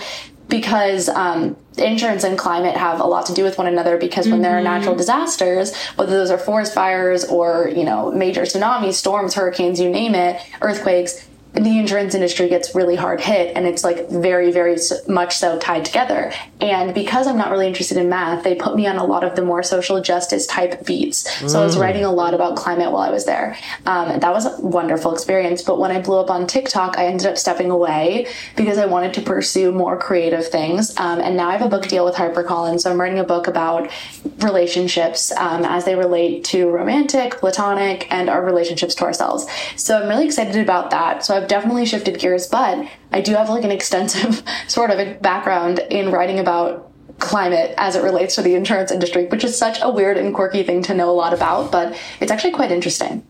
because 0.48 1.08
um, 1.08 1.56
insurance 1.78 2.24
and 2.24 2.38
climate 2.38 2.76
have 2.76 3.00
a 3.00 3.04
lot 3.04 3.26
to 3.26 3.34
do 3.34 3.44
with 3.44 3.58
one 3.58 3.66
another 3.66 3.96
because 3.96 4.26
when 4.26 4.34
mm-hmm. 4.34 4.42
there 4.42 4.58
are 4.58 4.62
natural 4.62 4.92
mm-hmm. 4.92 4.98
disasters 4.98 5.74
whether 5.96 6.12
those 6.12 6.30
are 6.30 6.38
forest 6.38 6.74
fires 6.74 7.24
or 7.24 7.70
you 7.74 7.84
know 7.84 8.10
major 8.12 8.42
tsunamis 8.42 8.94
storms 8.94 9.34
hurricanes 9.34 9.80
you 9.80 9.88
name 9.88 10.14
it 10.14 10.40
earthquakes 10.60 11.26
the 11.54 11.78
insurance 11.78 12.14
industry 12.14 12.48
gets 12.48 12.74
really 12.74 12.96
hard 12.96 13.20
hit 13.20 13.54
and 13.54 13.66
it's 13.66 13.84
like 13.84 14.08
very 14.08 14.50
very 14.50 14.76
much 15.06 15.36
so 15.36 15.58
tied 15.58 15.84
together. 15.84 16.32
And 16.60 16.94
because 16.94 17.26
i'm 17.26 17.36
not 17.36 17.50
really 17.50 17.66
interested 17.66 17.98
in 17.98 18.08
math 18.08 18.42
they 18.42 18.54
put 18.54 18.74
me 18.74 18.86
on 18.86 18.96
a 18.96 19.04
lot 19.04 19.22
of 19.22 19.36
the 19.36 19.42
more 19.42 19.62
social 19.62 20.00
justice 20.00 20.46
type 20.46 20.86
beats. 20.86 21.30
So 21.50 21.60
i 21.60 21.64
was 21.64 21.76
mm. 21.76 21.80
writing 21.80 22.04
a 22.04 22.12
lot 22.12 22.32
about 22.32 22.56
climate 22.56 22.90
while 22.90 23.02
i 23.02 23.10
was 23.10 23.26
there. 23.26 23.58
Um, 23.84 24.18
that 24.20 24.32
was 24.32 24.46
a 24.46 24.60
wonderful 24.62 25.12
experience. 25.12 25.60
But 25.62 25.78
when 25.78 25.90
i 25.90 26.00
blew 26.00 26.18
up 26.18 26.30
on 26.30 26.46
tiktok 26.46 26.96
i 26.96 27.06
ended 27.06 27.26
up 27.26 27.36
stepping 27.36 27.70
away 27.70 28.28
because 28.56 28.78
i 28.78 28.86
wanted 28.86 29.12
to 29.14 29.20
pursue 29.20 29.72
more 29.72 29.98
creative 29.98 30.46
things. 30.46 30.98
Um, 30.98 31.20
and 31.20 31.36
now 31.36 31.48
i 31.48 31.52
have 31.52 31.66
a 31.66 31.68
book 31.68 31.86
deal 31.86 32.06
with 32.06 32.14
harpercollins. 32.14 32.80
So 32.80 32.90
i'm 32.90 32.98
writing 32.98 33.18
a 33.18 33.24
book 33.24 33.46
about 33.46 33.90
relationships 34.38 35.32
um, 35.32 35.64
as 35.66 35.84
they 35.84 35.96
relate 35.96 36.44
to 36.44 36.70
romantic 36.70 37.38
platonic 37.38 38.10
and 38.10 38.30
our 38.30 38.42
relationships 38.42 38.94
to 38.94 39.04
ourselves. 39.04 39.46
So 39.76 40.00
i'm 40.00 40.08
really 40.08 40.24
excited 40.24 40.56
about 40.56 40.90
that. 40.90 41.24
So 41.26 41.36
i 41.36 41.41
I've 41.42 41.48
definitely 41.48 41.86
shifted 41.86 42.20
gears, 42.20 42.46
but 42.46 42.86
I 43.10 43.20
do 43.20 43.34
have 43.34 43.48
like 43.48 43.64
an 43.64 43.72
extensive 43.72 44.44
sort 44.68 44.90
of 44.90 45.00
a 45.00 45.14
background 45.14 45.80
in 45.90 46.12
writing 46.12 46.38
about 46.38 46.92
climate 47.18 47.74
as 47.78 47.96
it 47.96 48.02
relates 48.02 48.36
to 48.36 48.42
the 48.42 48.54
insurance 48.54 48.92
industry, 48.92 49.26
which 49.26 49.42
is 49.42 49.58
such 49.58 49.78
a 49.82 49.90
weird 49.90 50.16
and 50.16 50.32
quirky 50.34 50.62
thing 50.62 50.82
to 50.84 50.94
know 50.94 51.10
a 51.10 51.12
lot 51.12 51.34
about, 51.34 51.72
but 51.72 51.98
it's 52.20 52.30
actually 52.30 52.52
quite 52.52 52.70
interesting. 52.70 53.26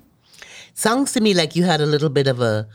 Sounds 0.75 1.13
to 1.13 1.21
me 1.21 1.33
like 1.33 1.57
you 1.57 1.65
had 1.65 1.81
a 1.81 1.87
little 1.87 2.11
bit 2.11 2.27
of 2.27 2.41
a 2.41 2.69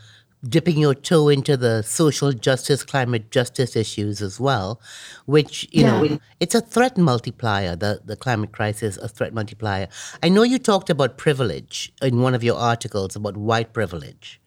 dipping 0.48 0.78
your 0.78 0.94
toe 0.94 1.28
into 1.28 1.56
the 1.56 1.82
social 1.82 2.32
justice, 2.32 2.84
climate 2.84 3.30
justice 3.30 3.76
issues 3.76 4.20
as 4.20 4.38
well, 4.38 4.80
which, 5.26 5.68
you 5.72 5.82
yeah. 5.82 6.00
know, 6.00 6.18
it's 6.40 6.54
a 6.54 6.60
threat 6.60 6.96
multiplier, 6.96 7.76
the, 7.76 8.00
the 8.04 8.16
climate 8.16 8.52
crisis, 8.52 8.96
a 8.98 9.08
threat 9.08 9.32
multiplier. 9.32 9.88
I 10.22 10.28
know 10.28 10.42
you 10.42 10.58
talked 10.58 10.90
about 10.90 11.16
privilege 11.16 11.92
in 12.02 12.20
one 12.20 12.34
of 12.34 12.44
your 12.44 12.56
articles 12.56 13.16
about 13.16 13.36
white 13.36 13.72
privilege. 13.72 14.40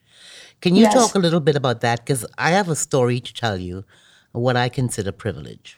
Can 0.62 0.76
you 0.76 0.82
yes. 0.82 0.94
talk 0.94 1.14
a 1.16 1.18
little 1.18 1.40
bit 1.40 1.56
about 1.56 1.80
that? 1.80 2.00
Because 2.00 2.24
I 2.38 2.52
have 2.52 2.68
a 2.68 2.76
story 2.76 3.20
to 3.20 3.34
tell 3.34 3.58
you 3.58 3.84
what 4.30 4.56
I 4.56 4.68
consider 4.68 5.12
privilege. 5.12 5.76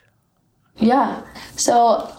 Yeah. 0.76 1.22
So 1.56 2.12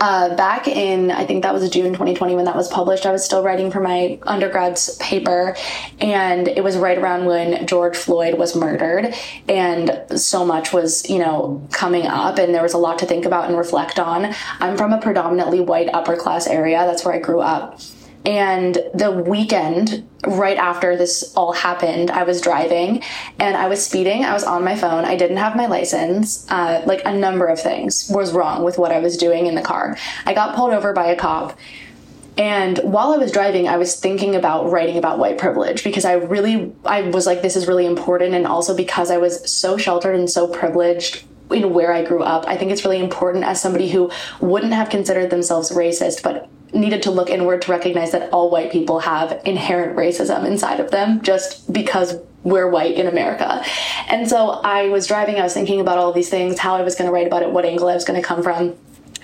uh, 0.00 0.34
back 0.34 0.66
in, 0.66 1.10
I 1.10 1.26
think 1.26 1.42
that 1.42 1.52
was 1.52 1.68
June 1.68 1.92
2020 1.92 2.34
when 2.34 2.46
that 2.46 2.56
was 2.56 2.68
published, 2.68 3.04
I 3.04 3.12
was 3.12 3.22
still 3.22 3.42
writing 3.42 3.70
for 3.70 3.80
my 3.80 4.18
undergrad's 4.22 4.96
paper. 4.96 5.54
And 6.00 6.48
it 6.48 6.64
was 6.64 6.78
right 6.78 6.96
around 6.96 7.26
when 7.26 7.66
George 7.66 7.98
Floyd 7.98 8.38
was 8.38 8.56
murdered. 8.56 9.14
And 9.46 10.02
so 10.16 10.46
much 10.46 10.72
was, 10.72 11.08
you 11.10 11.18
know, 11.18 11.62
coming 11.70 12.06
up. 12.06 12.38
And 12.38 12.54
there 12.54 12.62
was 12.62 12.72
a 12.72 12.78
lot 12.78 12.98
to 13.00 13.06
think 13.06 13.26
about 13.26 13.48
and 13.48 13.58
reflect 13.58 13.98
on. 13.98 14.34
I'm 14.58 14.78
from 14.78 14.94
a 14.94 15.00
predominantly 15.02 15.60
white 15.60 15.90
upper 15.92 16.16
class 16.16 16.46
area. 16.46 16.78
That's 16.86 17.04
where 17.04 17.14
I 17.14 17.18
grew 17.18 17.40
up. 17.40 17.78
And 18.24 18.78
the 18.92 19.10
weekend, 19.10 20.06
right 20.26 20.58
after 20.58 20.96
this 20.96 21.32
all 21.34 21.52
happened, 21.52 22.10
I 22.10 22.24
was 22.24 22.40
driving 22.40 23.02
and 23.38 23.56
I 23.56 23.68
was 23.68 23.84
speeding. 23.84 24.24
I 24.24 24.34
was 24.34 24.44
on 24.44 24.62
my 24.62 24.76
phone. 24.76 25.04
I 25.06 25.16
didn't 25.16 25.38
have 25.38 25.56
my 25.56 25.66
license. 25.66 26.46
Uh, 26.50 26.82
like 26.84 27.02
a 27.06 27.14
number 27.14 27.46
of 27.46 27.58
things 27.60 28.10
was 28.12 28.32
wrong 28.32 28.62
with 28.62 28.76
what 28.76 28.92
I 28.92 28.98
was 28.98 29.16
doing 29.16 29.46
in 29.46 29.54
the 29.54 29.62
car. 29.62 29.96
I 30.26 30.34
got 30.34 30.54
pulled 30.54 30.74
over 30.74 30.92
by 30.92 31.06
a 31.06 31.16
cop. 31.16 31.58
And 32.36 32.78
while 32.78 33.12
I 33.12 33.16
was 33.16 33.32
driving, 33.32 33.68
I 33.68 33.76
was 33.76 33.98
thinking 33.98 34.36
about 34.36 34.70
writing 34.70 34.96
about 34.96 35.18
white 35.18 35.38
privilege 35.38 35.82
because 35.82 36.04
I 36.04 36.14
really, 36.14 36.72
I 36.84 37.02
was 37.02 37.26
like, 37.26 37.42
this 37.42 37.56
is 37.56 37.66
really 37.66 37.86
important. 37.86 38.34
And 38.34 38.46
also 38.46 38.76
because 38.76 39.10
I 39.10 39.18
was 39.18 39.50
so 39.50 39.76
sheltered 39.76 40.14
and 40.14 40.28
so 40.28 40.46
privileged 40.46 41.24
in 41.50 41.72
where 41.72 41.92
I 41.92 42.04
grew 42.04 42.22
up, 42.22 42.44
I 42.46 42.56
think 42.56 42.70
it's 42.70 42.84
really 42.84 43.00
important 43.00 43.44
as 43.44 43.60
somebody 43.60 43.90
who 43.90 44.10
wouldn't 44.40 44.72
have 44.72 44.88
considered 44.88 45.30
themselves 45.30 45.70
racist, 45.70 46.22
but 46.22 46.48
needed 46.72 47.02
to 47.02 47.10
look 47.10 47.30
inward 47.30 47.62
to 47.62 47.70
recognize 47.70 48.12
that 48.12 48.32
all 48.32 48.50
white 48.50 48.70
people 48.70 49.00
have 49.00 49.40
inherent 49.44 49.96
racism 49.96 50.44
inside 50.46 50.80
of 50.80 50.90
them 50.90 51.22
just 51.22 51.72
because 51.72 52.16
we're 52.42 52.68
white 52.68 52.94
in 52.94 53.06
America. 53.06 53.62
And 54.08 54.28
so 54.28 54.50
I 54.50 54.88
was 54.88 55.06
driving, 55.06 55.36
I 55.36 55.42
was 55.42 55.54
thinking 55.54 55.80
about 55.80 55.98
all 55.98 56.12
these 56.12 56.30
things, 56.30 56.58
how 56.58 56.74
I 56.74 56.82
was 56.82 56.94
going 56.94 57.06
to 57.06 57.12
write 57.12 57.26
about 57.26 57.42
it, 57.42 57.50
what 57.50 57.64
angle 57.64 57.88
I 57.88 57.94
was 57.94 58.04
going 58.04 58.20
to 58.20 58.26
come 58.26 58.42
from. 58.42 58.76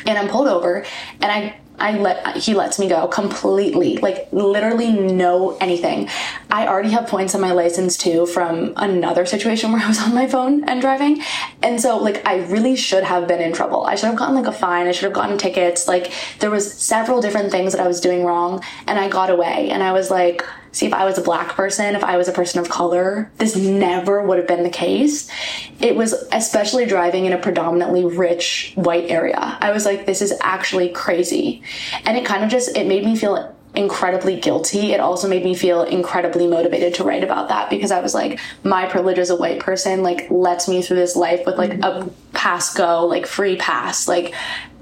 And 0.05 0.19
I'm 0.19 0.29
pulled 0.29 0.49
over 0.49 0.85
and 1.21 1.33
I 1.33 1.59
I 1.79 1.99
let 1.99 2.37
he 2.37 2.55
lets 2.55 2.79
me 2.79 2.89
go 2.89 3.07
completely, 3.09 3.99
like 3.99 4.29
literally 4.33 4.93
no 4.93 5.57
anything. 5.59 6.09
I 6.51 6.67
already 6.67 6.91
have 6.91 7.07
points 7.07 7.35
on 7.35 7.41
my 7.41 7.53
license 7.53 7.97
too 7.97 8.27
from 8.27 8.73
another 8.77 9.27
situation 9.27 9.73
where 9.73 9.83
I 9.83 9.89
was 9.89 10.01
on 10.01 10.15
my 10.15 10.27
phone 10.27 10.65
and 10.65 10.81
driving, 10.81 11.23
and 11.63 11.81
so 11.81 11.99
like 11.99 12.27
I 12.27 12.45
really 12.47 12.77
should 12.77 13.05
have 13.05 13.29
been 13.29 13.41
in 13.41 13.53
trouble. 13.53 13.85
I 13.85 13.95
should 13.95 14.07
have 14.07 14.17
gotten 14.17 14.35
like 14.35 14.47
a 14.47 14.53
fine. 14.53 14.87
I 14.87 14.93
should 14.93 15.05
have 15.05 15.13
gotten 15.13 15.39
tickets. 15.39 15.87
Like 15.89 16.13
there 16.41 16.51
was 16.51 16.73
several 16.73 17.21
different 17.21 17.51
things 17.51 17.73
that 17.73 17.81
I 17.81 17.87
was 17.87 18.01
doing 18.01 18.25
wrong, 18.25 18.63
and 18.87 18.99
I 18.99 19.09
got 19.09 19.31
away. 19.31 19.71
And 19.71 19.83
I 19.83 19.93
was 19.93 20.11
like 20.11 20.45
See, 20.77 20.85
if 20.85 20.93
I 20.93 21.07
was 21.07 21.17
a 21.17 21.23
black 21.23 21.55
person, 21.55 21.97
if 21.97 22.05
I 22.05 22.19
was 22.19 22.29
a 22.29 22.33
person 22.33 22.61
of 22.61 22.69
color, 22.69 23.33
this 23.39 23.57
never 23.57 24.23
would 24.23 24.37
have 24.37 24.47
been 24.47 24.63
the 24.63 24.69
case. 24.69 25.27
It 25.81 25.97
was 25.97 26.13
especially 26.33 26.85
driving 26.85 27.25
in 27.25 27.33
a 27.33 27.39
predominantly 27.39 28.05
rich 28.05 28.75
white 28.75 29.11
area. 29.11 29.57
I 29.59 29.71
was 29.71 29.87
like, 29.87 30.05
this 30.05 30.21
is 30.21 30.35
actually 30.43 30.91
crazy. 30.91 31.63
And 32.05 32.19
it 32.19 32.27
kind 32.27 32.45
of 32.45 32.51
just, 32.51 32.77
it 32.77 32.87
made 32.87 33.07
me 33.07 33.17
feel 33.17 33.57
incredibly 33.75 34.39
guilty. 34.39 34.93
It 34.93 35.01
also 35.01 35.29
made 35.29 35.45
me 35.45 35.55
feel 35.55 35.83
incredibly 35.83 36.47
motivated 36.47 36.93
to 36.97 37.05
write 37.05 37.25
about 37.25 37.49
that 37.49 37.71
because 37.71 37.91
I 37.91 38.01
was 38.01 38.13
like, 38.13 38.39
my 38.63 38.85
privilege 38.85 39.19
as 39.19 39.31
a 39.31 39.37
white 39.37 39.61
person, 39.61 40.03
like, 40.03 40.31
lets 40.31 40.69
me 40.69 40.83
through 40.83 40.99
this 40.99 41.17
life 41.17 41.47
with 41.47 41.57
like 41.57 41.73
a 41.73 41.77
mm-hmm. 41.77 42.09
pass 42.33 42.75
go, 42.75 43.07
like 43.07 43.25
free 43.25 43.57
pass. 43.57 44.07
Like, 44.07 44.35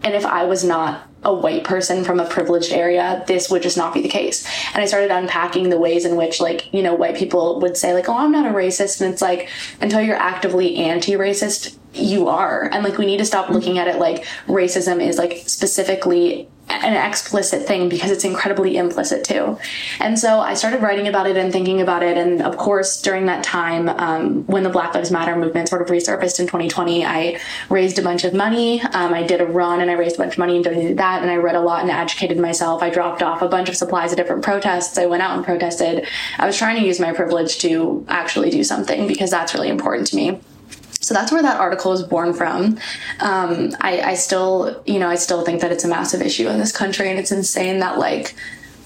and 0.02 0.12
if 0.12 0.26
I 0.26 0.42
was 0.42 0.64
not 0.64 1.08
a 1.24 1.32
white 1.32 1.64
person 1.64 2.04
from 2.04 2.20
a 2.20 2.26
privileged 2.26 2.72
area, 2.72 3.24
this 3.26 3.50
would 3.50 3.62
just 3.62 3.76
not 3.76 3.94
be 3.94 4.02
the 4.02 4.08
case. 4.08 4.46
And 4.74 4.82
I 4.82 4.86
started 4.86 5.10
unpacking 5.10 5.70
the 5.70 5.78
ways 5.78 6.04
in 6.04 6.16
which, 6.16 6.40
like, 6.40 6.72
you 6.72 6.82
know, 6.82 6.94
white 6.94 7.16
people 7.16 7.60
would 7.60 7.76
say, 7.76 7.94
like, 7.94 8.08
oh, 8.08 8.16
I'm 8.16 8.32
not 8.32 8.46
a 8.46 8.54
racist. 8.54 9.00
And 9.00 9.12
it's 9.12 9.22
like, 9.22 9.48
until 9.80 10.00
you're 10.00 10.16
actively 10.16 10.76
anti 10.76 11.12
racist, 11.12 11.76
you 11.94 12.28
are. 12.28 12.68
And 12.72 12.84
like, 12.84 12.98
we 12.98 13.06
need 13.06 13.18
to 13.18 13.24
stop 13.24 13.50
looking 13.50 13.78
at 13.78 13.88
it 13.88 13.98
like 13.98 14.24
racism 14.46 15.00
is 15.06 15.18
like 15.18 15.42
specifically 15.46 16.48
an 16.82 16.94
explicit 17.08 17.66
thing 17.66 17.88
because 17.88 18.10
it's 18.10 18.24
incredibly 18.24 18.76
implicit 18.76 19.24
too. 19.24 19.58
And 20.00 20.18
so 20.18 20.40
I 20.40 20.54
started 20.54 20.82
writing 20.82 21.08
about 21.08 21.26
it 21.26 21.36
and 21.36 21.52
thinking 21.52 21.80
about 21.80 22.02
it. 22.02 22.16
And 22.16 22.42
of 22.42 22.56
course, 22.56 23.00
during 23.00 23.26
that 23.26 23.44
time, 23.44 23.88
um, 23.88 24.46
when 24.46 24.62
the 24.62 24.70
Black 24.70 24.94
Lives 24.94 25.10
Matter 25.10 25.36
movement 25.36 25.68
sort 25.68 25.82
of 25.82 25.88
resurfaced 25.88 26.40
in 26.40 26.46
2020, 26.46 27.04
I 27.04 27.38
raised 27.68 27.98
a 27.98 28.02
bunch 28.02 28.24
of 28.24 28.34
money. 28.34 28.80
Um, 28.82 29.14
I 29.14 29.22
did 29.22 29.40
a 29.40 29.46
run 29.46 29.80
and 29.80 29.90
I 29.90 29.94
raised 29.94 30.16
a 30.16 30.18
bunch 30.18 30.34
of 30.34 30.38
money 30.38 30.56
and 30.56 30.64
donated 30.64 30.98
that. 30.98 31.22
And 31.22 31.30
I 31.30 31.36
read 31.36 31.54
a 31.54 31.60
lot 31.60 31.82
and 31.82 31.90
educated 31.90 32.38
myself. 32.38 32.82
I 32.82 32.90
dropped 32.90 33.22
off 33.22 33.42
a 33.42 33.48
bunch 33.48 33.68
of 33.68 33.76
supplies 33.76 34.12
at 34.12 34.16
different 34.16 34.42
protests. 34.42 34.98
I 34.98 35.06
went 35.06 35.22
out 35.22 35.36
and 35.36 35.44
protested. 35.44 36.06
I 36.38 36.46
was 36.46 36.56
trying 36.56 36.80
to 36.80 36.86
use 36.86 36.98
my 37.00 37.12
privilege 37.12 37.58
to 37.58 38.04
actually 38.08 38.50
do 38.50 38.64
something 38.64 39.06
because 39.06 39.30
that's 39.30 39.54
really 39.54 39.68
important 39.68 40.06
to 40.08 40.16
me. 40.16 40.40
So 41.04 41.14
that's 41.14 41.30
where 41.30 41.42
that 41.42 41.60
article 41.60 41.90
was 41.90 42.02
born 42.02 42.32
from. 42.32 42.78
Um, 43.20 43.74
I, 43.80 44.00
I 44.00 44.14
still, 44.14 44.82
you 44.86 44.98
know, 44.98 45.08
I 45.08 45.16
still 45.16 45.44
think 45.44 45.60
that 45.60 45.70
it's 45.70 45.84
a 45.84 45.88
massive 45.88 46.22
issue 46.22 46.48
in 46.48 46.58
this 46.58 46.72
country, 46.72 47.10
and 47.10 47.18
it's 47.18 47.30
insane 47.30 47.80
that 47.80 47.98
like 47.98 48.34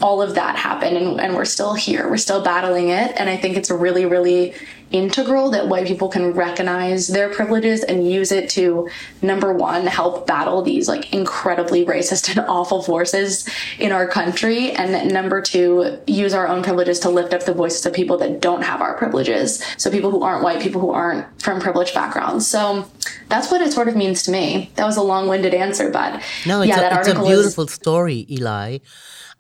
all 0.01 0.23
of 0.23 0.35
that 0.35 0.57
happened 0.57 0.97
and, 0.97 1.21
and 1.21 1.35
we're 1.35 1.45
still 1.45 1.75
here. 1.75 2.09
We're 2.09 2.19
still 2.19 2.43
battling 2.43 2.91
it. 2.91 3.13
And 3.17 3.29
I 3.29 3.37
think 3.37 3.57
it's 3.57 3.71
really, 3.71 4.07
really 4.07 4.55
integral 4.91 5.51
that 5.51 5.69
white 5.69 5.87
people 5.87 6.09
can 6.09 6.33
recognize 6.33 7.09
their 7.09 7.29
privileges 7.29 7.85
and 7.85 8.11
use 8.11 8.33
it 8.33 8.49
to 8.49 8.89
number 9.21 9.53
one 9.53 9.87
help 9.87 10.27
battle 10.27 10.63
these 10.63 10.89
like 10.89 11.13
incredibly 11.13 11.85
racist 11.85 12.31
and 12.31 12.41
awful 12.49 12.83
forces 12.83 13.49
in 13.79 13.93
our 13.93 14.07
country. 14.07 14.73
And 14.73 15.13
number 15.13 15.43
two 15.43 15.99
use 16.07 16.33
our 16.33 16.49
own 16.49 16.63
privileges 16.63 17.01
to 17.01 17.11
lift 17.11 17.35
up 17.35 17.45
the 17.45 17.53
voices 17.53 17.85
of 17.85 17.93
people 17.93 18.17
that 18.19 18.41
don't 18.41 18.63
have 18.63 18.81
our 18.81 18.97
privileges. 18.97 19.63
So 19.77 19.91
people 19.91 20.11
who 20.11 20.23
aren't 20.23 20.43
white 20.43 20.63
people 20.63 20.81
who 20.81 20.91
aren't 20.91 21.43
from 21.43 21.61
privileged 21.61 21.93
backgrounds. 21.93 22.47
So 22.47 22.91
that's 23.29 23.51
what 23.51 23.61
it 23.61 23.73
sort 23.73 23.89
of 23.89 23.97
means 23.97 24.23
to 24.23 24.31
me. 24.31 24.71
That 24.77 24.87
was 24.87 24.97
a 24.97 25.03
long-winded 25.03 25.55
answer 25.55 25.91
but 25.91 26.23
no 26.47 26.61
it's, 26.61 26.69
yeah, 26.69 26.77
a, 26.77 26.81
that 26.81 27.01
it's 27.01 27.09
a 27.09 27.23
beautiful 27.23 27.65
is, 27.65 27.73
story 27.73 28.27
eli 28.31 28.79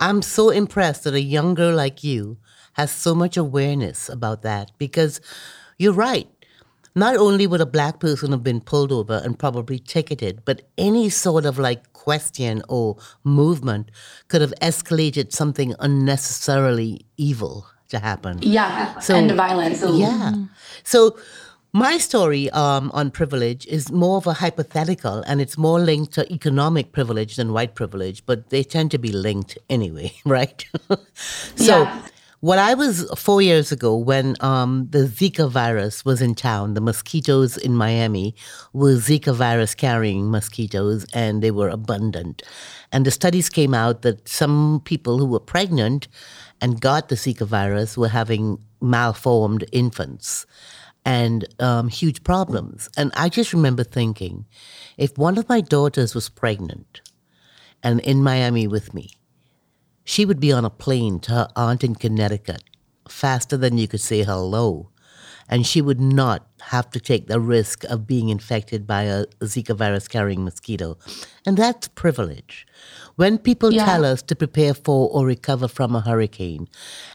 i'm 0.01 0.23
so 0.23 0.51
impressed 0.51 1.05
that 1.05 1.15
a 1.15 1.21
young 1.21 1.55
girl 1.55 1.75
like 1.75 2.05
you 2.05 2.39
has 2.79 2.93
so 2.93 3.15
much 3.15 3.37
awareness 3.37 4.09
about 4.09 4.43
that 4.43 4.71
because 4.79 5.21
you're 5.79 5.93
right. 5.93 6.29
Not 6.95 7.17
only 7.17 7.47
would 7.47 7.61
a 7.61 7.67
black 7.67 8.01
person 8.01 8.33
have 8.33 8.43
been 8.43 8.61
pulled 8.61 8.91
over 8.93 9.21
and 9.25 9.39
probably 9.39 9.79
ticketed, 9.79 10.45
but 10.45 10.63
any 10.79 11.09
sort 11.11 11.45
of 11.45 11.59
like 11.59 11.93
question 11.93 12.63
or 12.69 12.97
movement 13.23 13.91
could 14.29 14.41
have 14.41 14.55
escalated 14.61 15.33
something 15.33 15.75
unnecessarily 15.79 17.05
evil 17.17 17.67
to 17.89 17.99
happen. 17.99 18.39
Yeah, 18.43 18.99
so, 18.99 19.17
and 19.17 19.31
violence. 19.33 19.81
Yeah. 19.83 20.33
Mm. 20.35 20.49
So 20.83 21.17
my 21.73 21.99
story 21.99 22.51
um, 22.51 22.91
on 22.95 23.11
privilege 23.11 23.67
is 23.67 23.93
more 23.93 24.17
of 24.17 24.27
a 24.27 24.33
hypothetical 24.33 25.23
and 25.27 25.41
it's 25.41 25.59
more 25.59 25.79
linked 25.79 26.13
to 26.15 26.33
economic 26.33 26.93
privilege 26.93 27.37
than 27.37 27.53
white 27.53 27.75
privilege, 27.75 28.25
but 28.25 28.51
they 28.51 28.63
tend 28.63 28.91
to 28.93 28.99
be 28.99 29.13
linked 29.13 29.59
anyway, 29.69 30.13
right? 30.25 30.67
so 31.57 31.83
yeah. 31.83 32.03
What 32.41 32.61
I 32.61 32.75
was 32.75 33.05
four 33.17 33.43
years 33.43 33.73
ago 33.73 33.97
when 33.97 34.37
um, 34.39 34.87
the 34.91 35.09
Zika 35.09 35.51
virus 35.51 36.05
was 36.05 36.23
in 36.23 36.37
town, 36.37 36.75
the 36.75 36.81
mosquitoes 36.81 37.57
in 37.57 37.75
Miami 37.75 38.37
were 38.73 38.95
Zika 38.95 39.35
virus 39.35 39.75
carrying 39.75 40.31
mosquitoes 40.31 41.05
and 41.13 41.43
they 41.43 41.51
were 41.51 41.69
abundant. 41.69 42.45
And 42.93 43.05
the 43.05 43.11
studies 43.11 43.49
came 43.49 43.75
out 43.75 44.03
that 44.03 44.29
some 44.29 44.83
people 44.85 45.19
who 45.19 45.27
were 45.27 45.41
pregnant 45.41 46.07
and 46.61 46.81
got 46.81 47.09
the 47.09 47.17
Zika 47.17 47.45
virus 47.45 47.99
were 47.99 48.09
having 48.09 48.59
malformed 48.81 49.65
infants 49.73 50.47
and 51.05 51.47
um, 51.61 51.89
huge 51.89 52.23
problems. 52.25 52.89
And 52.97 53.13
I 53.17 53.29
just 53.29 53.53
remember 53.53 53.85
thinking 53.85 54.47
if 54.97 55.17
one 55.17 55.39
of 55.39 55.49
my 55.49 55.61
daughters 55.61 56.15
was 56.15 56.29
pregnant 56.29 57.01
and 57.83 58.01
in 58.01 58.23
Miami 58.23 58.67
with 58.67 58.93
me, 58.95 59.11
she 60.05 60.25
would 60.25 60.41
be 60.41 60.53
on 60.53 60.65
a 60.65 60.71
plane 60.71 61.21
to 61.21 61.33
her 61.33 61.49
aunt 61.57 61.85
in 61.85 61.95
Connecticut 61.95 62.63
faster 63.09 63.57
than 63.57 63.79
you 63.79 63.89
could 63.89 64.01
say 64.01 64.23
hello. 64.23 64.91
And 65.51 65.67
she 65.67 65.81
would 65.81 66.01
not 66.01 66.47
have 66.61 66.91
to 66.91 67.01
take 67.01 67.27
the 67.27 67.41
risk 67.41 67.85
of 67.85 68.07
being 68.07 68.29
infected 68.29 68.87
by 68.87 69.05
a 69.05 69.25
Zika 69.41 69.75
virus 69.75 70.07
carrying 70.07 70.45
mosquito. 70.45 70.99
And 71.47 71.57
that's 71.57 71.89
privilege. 71.89 72.67
When 73.17 73.39
people 73.39 73.73
Yeah. 73.73 73.87
tell 73.87 74.05
us 74.05 74.21
to 74.23 74.37
prepare 74.37 74.75
for 74.75 75.09
or 75.09 75.25
recover 75.25 75.67
from 75.67 75.97
a 75.97 76.03
hurricane, 76.03 76.69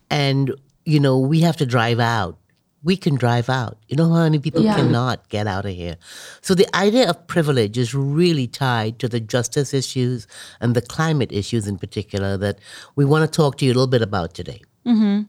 and 0.09 0.55
you 0.85 0.99
know, 0.99 1.17
we 1.19 1.41
have 1.41 1.57
to 1.57 1.65
drive 1.65 1.99
out. 1.99 2.37
We 2.83 2.97
can 2.97 3.15
drive 3.15 3.49
out. 3.49 3.77
You 3.87 3.95
know 3.95 4.09
how 4.09 4.23
many 4.23 4.39
people 4.39 4.61
Yeah. 4.61 4.75
cannot 4.75 5.29
get 5.29 5.47
out 5.47 5.65
of 5.65 5.73
here? 5.73 5.95
So 6.41 6.53
the 6.53 6.67
idea 6.75 7.09
of 7.09 7.27
privilege 7.27 7.77
is 7.77 7.93
really 7.93 8.45
tied 8.47 8.99
to 8.99 9.07
the 9.07 9.19
justice 9.21 9.73
issues 9.73 10.27
and 10.59 10.75
the 10.75 10.81
climate 10.81 11.31
issues 11.31 11.67
in 11.67 11.77
particular 11.77 12.35
that 12.37 12.59
we 12.95 13.05
want 13.05 13.23
to 13.29 13.35
talk 13.35 13.57
to 13.57 13.65
you 13.65 13.71
a 13.71 13.75
little 13.75 13.87
bit 13.87 14.01
about 14.01 14.33
today. 14.33 14.61
Mm-hmm. 14.85 15.21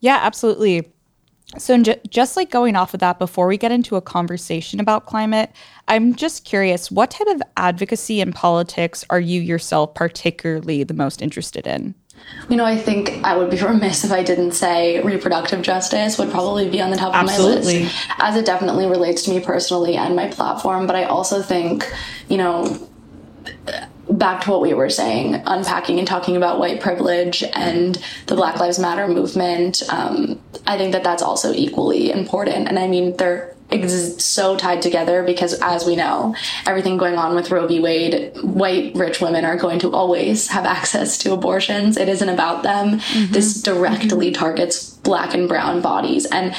Yeah, 0.00 0.18
absolutely. 0.22 0.88
So, 1.58 1.82
just 2.08 2.34
like 2.34 2.50
going 2.50 2.76
off 2.76 2.94
of 2.94 3.00
that, 3.00 3.18
before 3.18 3.46
we 3.46 3.58
get 3.58 3.70
into 3.70 3.96
a 3.96 4.00
conversation 4.00 4.80
about 4.80 5.04
climate, 5.04 5.52
I'm 5.86 6.14
just 6.14 6.46
curious 6.46 6.90
what 6.90 7.10
type 7.10 7.26
of 7.28 7.42
advocacy 7.58 8.22
and 8.22 8.34
politics 8.34 9.04
are 9.10 9.20
you 9.20 9.38
yourself 9.42 9.94
particularly 9.94 10.82
the 10.82 10.94
most 10.94 11.20
interested 11.20 11.66
in? 11.66 11.94
You 12.48 12.56
know, 12.56 12.64
I 12.64 12.76
think 12.76 13.20
I 13.24 13.36
would 13.36 13.50
be 13.50 13.56
remiss 13.62 14.04
if 14.04 14.12
I 14.12 14.22
didn't 14.22 14.52
say 14.52 15.00
reproductive 15.02 15.62
justice 15.62 16.18
would 16.18 16.30
probably 16.30 16.68
be 16.68 16.80
on 16.80 16.90
the 16.90 16.96
top 16.96 17.14
of 17.14 17.26
my 17.26 17.38
list, 17.38 17.94
as 18.18 18.36
it 18.36 18.44
definitely 18.44 18.86
relates 18.86 19.22
to 19.22 19.30
me 19.30 19.40
personally 19.40 19.96
and 19.96 20.16
my 20.16 20.28
platform. 20.28 20.86
But 20.86 20.96
I 20.96 21.04
also 21.04 21.42
think, 21.42 21.90
you 22.28 22.36
know, 22.36 22.88
back 24.10 24.42
to 24.42 24.50
what 24.50 24.60
we 24.60 24.74
were 24.74 24.90
saying, 24.90 25.42
unpacking 25.46 25.98
and 25.98 26.06
talking 26.06 26.36
about 26.36 26.58
white 26.58 26.80
privilege 26.80 27.42
and 27.54 28.02
the 28.26 28.34
Black 28.34 28.58
Lives 28.58 28.78
Matter 28.78 29.08
movement, 29.08 29.82
um, 29.88 30.38
I 30.66 30.76
think 30.76 30.92
that 30.92 31.04
that's 31.04 31.22
also 31.22 31.52
equally 31.52 32.10
important. 32.10 32.68
And 32.68 32.78
I 32.78 32.88
mean, 32.88 33.16
they're 33.16 33.51
ex- 33.72 34.24
so 34.24 34.56
tied 34.56 34.82
together 34.82 35.22
because, 35.22 35.54
as 35.60 35.84
we 35.84 35.96
know, 35.96 36.34
everything 36.66 36.96
going 36.96 37.16
on 37.16 37.34
with 37.34 37.50
Roe 37.50 37.66
v. 37.66 37.80
Wade, 37.80 38.32
white 38.42 38.94
rich 38.94 39.20
women 39.20 39.44
are 39.44 39.56
going 39.56 39.78
to 39.80 39.92
always 39.92 40.48
have 40.48 40.64
access 40.64 41.18
to 41.18 41.32
abortions. 41.32 41.96
It 41.96 42.08
isn't 42.08 42.28
about 42.28 42.62
them. 42.62 43.00
This 43.30 43.62
mm-hmm. 43.62 43.74
directly 43.74 44.30
mm-hmm. 44.30 44.40
targets 44.40 44.90
black 44.90 45.34
and 45.34 45.48
brown 45.48 45.80
bodies. 45.80 46.26
And 46.26 46.54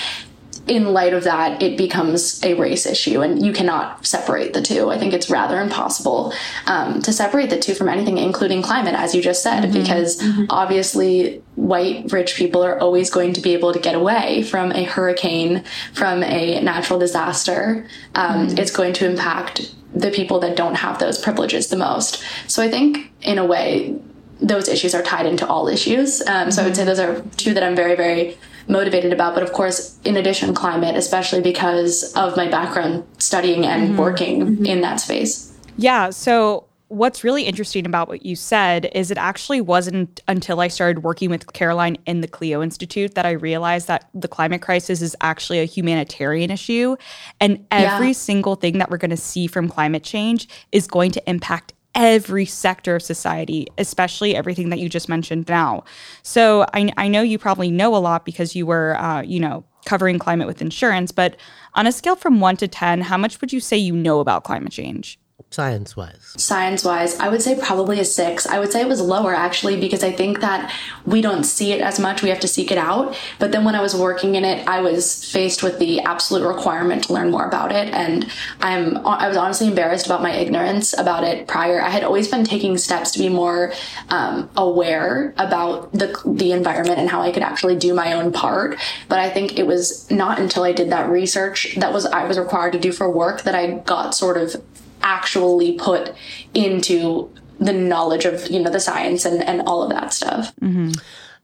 in 0.68 0.94
light 0.94 1.14
of 1.14 1.26
that, 1.26 1.62
it 1.62 1.78
becomes 1.78 2.42
a 2.44 2.54
race 2.54 2.86
issue, 2.86 3.22
and 3.22 3.46
you 3.46 3.52
cannot 3.52 4.06
separate 4.06 4.54
the 4.54 4.62
two. 4.62 4.90
I 4.90 4.98
think 4.98 5.14
it's 5.14 5.30
rather 5.30 5.60
impossible 5.60 6.34
um, 6.68 7.02
to 7.02 7.12
separate 7.12 7.50
the 7.50 7.60
two 7.60 7.76
from 7.76 7.90
anything, 7.90 8.18
including 8.18 8.62
climate, 8.62 8.96
as 8.96 9.14
you 9.14 9.22
just 9.22 9.44
said, 9.44 9.74
because 9.74 10.24
obviously 10.50 11.42
white 11.56 12.12
rich 12.12 12.36
people 12.36 12.64
are 12.64 12.80
always 12.80 13.10
going 13.10 13.34
to 13.34 13.42
be 13.42 13.54
able 13.54 13.74
to 13.74 13.80
get 13.80 13.94
away 13.94 14.44
from 14.44 14.72
a 14.72 14.84
hurricane, 14.84 15.64
from 15.94 16.24
a 16.24 16.62
natural 16.62 16.98
disaster. 16.98 17.86
Um, 18.16 18.48
It's 18.58 18.72
going 18.72 18.94
to 18.94 19.06
impact 19.06 19.76
the 19.94 20.12
people 20.12 20.40
that 20.40 20.56
don't 20.56 20.76
have 20.76 20.98
those 20.98 21.20
privileges 21.20 21.68
the 21.68 21.78
most. 21.78 22.24
So 22.48 22.64
I 22.64 22.70
think, 22.70 23.12
in 23.22 23.38
a 23.38 23.46
way, 23.46 24.00
those 24.42 24.68
issues 24.68 24.96
are 24.96 25.04
tied 25.04 25.26
into 25.26 25.46
all 25.48 25.68
issues. 25.68 26.22
Um, 26.28 26.52
so 26.52 26.62
I 26.62 26.66
would 26.66 26.76
say 26.76 26.84
those 26.84 27.00
are 27.00 27.22
two 27.38 27.54
that 27.54 27.64
I'm 27.64 27.76
very, 27.76 27.96
very 27.96 28.38
motivated 28.68 29.14
about. 29.14 29.34
But 29.34 29.44
of 29.44 29.54
course, 29.54 30.00
in 30.04 30.18
addition, 30.18 30.54
climate, 30.54 30.96
especially 30.96 31.42
because 31.42 32.14
of 32.14 32.36
my 32.38 32.50
background 32.50 33.06
studying 33.18 33.66
and 33.66 33.90
mm-hmm. 33.90 33.98
working 33.98 34.42
mm-hmm. 34.42 34.66
in 34.66 34.82
that 34.82 35.00
space. 35.00 35.52
Yeah. 35.78 36.10
So, 36.12 36.66
what's 36.90 37.24
really 37.24 37.44
interesting 37.44 37.88
about 37.88 38.08
what 38.08 38.24
you 38.24 38.36
said 38.36 38.90
is 38.94 39.10
it 39.10 39.18
actually 39.18 39.60
wasn't 39.62 40.22
until 40.28 40.60
I 40.60 40.68
started 40.68 41.04
working 41.04 41.32
with 41.32 41.52
Caroline 41.54 41.98
in 42.06 42.22
the 42.22 42.28
CLEO 42.28 42.64
Institute 42.64 43.16
that 43.16 43.26
I 43.26 43.32
realized 43.32 43.88
that 43.88 44.10
the 44.14 44.28
climate 44.28 44.62
crisis 44.62 45.02
is 45.02 45.16
actually 45.20 45.60
a 45.60 45.66
humanitarian 45.66 46.52
issue. 46.52 46.96
And 47.40 47.66
every 47.72 48.08
Yeah. 48.08 48.14
single 48.14 48.56
thing 48.56 48.78
that 48.78 48.92
we're 48.92 48.98
going 48.98 49.10
to 49.10 49.18
see 49.18 49.48
from 49.48 49.70
climate 49.70 50.04
change 50.04 50.48
is 50.72 50.86
going 50.86 51.10
to 51.12 51.30
impact 51.30 51.74
every 51.96 52.46
sector 52.46 52.96
of 52.96 53.04
society, 53.04 53.68
especially 53.78 54.36
everything 54.36 54.70
that 54.70 54.80
you 54.80 54.90
just 54.90 55.10
mentioned 55.10 55.48
now. 55.48 55.84
So, 56.24 56.66
I, 56.74 56.92
I 56.98 57.08
know 57.08 57.22
you 57.22 57.38
probably 57.38 57.72
know 57.72 57.96
a 57.96 57.98
lot 57.98 58.26
because 58.26 58.56
you 58.56 58.66
were, 58.66 58.98
uh, 59.00 59.22
you 59.22 59.40
know, 59.40 59.64
covering 59.86 60.20
climate 60.20 60.48
with 60.48 60.62
insurance, 60.62 61.12
but 61.12 61.36
on 61.76 61.88
a 61.88 61.92
scale 61.92 62.16
from 62.16 62.40
one 62.40 62.58
to 62.58 62.68
10, 62.68 63.02
how 63.02 63.18
much 63.18 63.42
would 63.42 63.52
you 63.52 63.60
say 63.60 63.78
you 63.78 63.94
know 63.94 64.20
about 64.20 64.44
climate 64.44 64.72
change? 64.72 65.20
Science 65.54 65.96
wise. 65.96 66.34
Science 66.36 66.84
wise, 66.84 67.20
I 67.20 67.30
would 67.30 67.42
say 67.44 67.56
probably 67.56 68.00
a 68.00 68.06
six. 68.06 68.48
I 68.48 68.58
would 68.58 68.72
say 68.72 68.82
it 68.82 68.88
was 68.88 69.00
lower 69.00 69.36
actually 69.36 69.80
because 69.80 70.04
I 70.04 70.12
think 70.12 70.42
that 70.42 70.74
we 71.06 71.22
don't 71.22 71.44
see 71.44 71.72
it 71.72 71.82
as 71.82 72.00
much. 72.00 72.24
We 72.24 72.30
have 72.30 72.40
to 72.40 72.48
seek 72.48 72.72
it 72.72 72.78
out. 72.80 73.16
But 73.38 73.52
then 73.52 73.64
when 73.64 73.76
I 73.76 73.82
was 73.82 73.96
working 73.96 74.34
in 74.34 74.46
it, 74.46 74.68
I 74.68 74.82
was 74.82 75.24
faced 75.32 75.62
with 75.62 75.78
the 75.78 76.02
absolute 76.02 76.48
requirement 76.48 77.04
to 77.04 77.14
learn 77.14 77.30
more 77.30 77.46
about 77.46 77.72
it. 77.72 77.94
And 77.94 78.32
I'm, 78.62 78.98
I 79.06 79.28
was 79.28 79.38
honestly 79.38 79.68
embarrassed 79.68 80.08
about 80.08 80.24
my 80.24 80.32
ignorance 80.32 80.98
about 80.98 81.24
it 81.24 81.48
prior. 81.48 81.80
I 81.80 81.90
had 81.90 82.04
always 82.04 82.28
been 82.30 82.46
taking 82.46 82.76
steps 82.80 83.12
to 83.12 83.20
be 83.20 83.30
more 83.30 83.74
um, 84.10 84.50
aware 84.58 85.36
about 85.38 85.92
the, 85.92 86.20
the 86.26 86.52
environment 86.52 86.98
and 86.98 87.10
how 87.10 87.22
I 87.22 87.32
could 87.32 87.44
actually 87.44 87.76
do 87.76 87.94
my 87.94 88.14
own 88.14 88.32
part. 88.32 88.80
But 89.08 89.20
I 89.20 89.30
think 89.30 89.60
it 89.60 89.68
was 89.68 90.10
not 90.10 90.40
until 90.40 90.64
I 90.64 90.72
did 90.72 90.90
that 90.90 91.10
research 91.10 91.76
that 91.78 91.94
was 91.94 92.08
I 92.08 92.26
was 92.26 92.40
required 92.40 92.74
to 92.74 92.80
do 92.80 92.92
for 92.92 93.08
work 93.12 93.44
that 93.44 93.54
I 93.54 93.74
got 93.80 94.16
sort 94.16 94.38
of 94.38 94.56
actually 95.04 95.74
put 95.74 96.14
into 96.54 97.30
the 97.60 97.74
knowledge 97.74 98.26
of 98.26 98.50
you 98.50 98.60
know 98.60 98.72
the 98.72 98.80
science 98.80 99.26
and, 99.26 99.44
and 99.44 99.62
all 99.62 99.84
of 99.84 99.90
that 99.90 100.12
stuff 100.14 100.54
mm-hmm. 100.62 100.92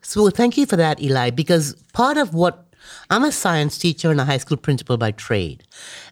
So 0.02 0.30
thank 0.30 0.58
you 0.58 0.66
for 0.66 0.78
that, 0.78 1.02
Eli, 1.02 1.30
because 1.30 1.74
part 1.94 2.18
of 2.18 2.34
what 2.34 2.66
I'm 3.10 3.24
a 3.24 3.32
science 3.32 3.78
teacher 3.78 4.10
and 4.10 4.20
a 4.20 4.26
high 4.26 4.38
school 4.38 4.58
principal 4.58 4.98
by 4.98 5.12
trade. 5.12 5.64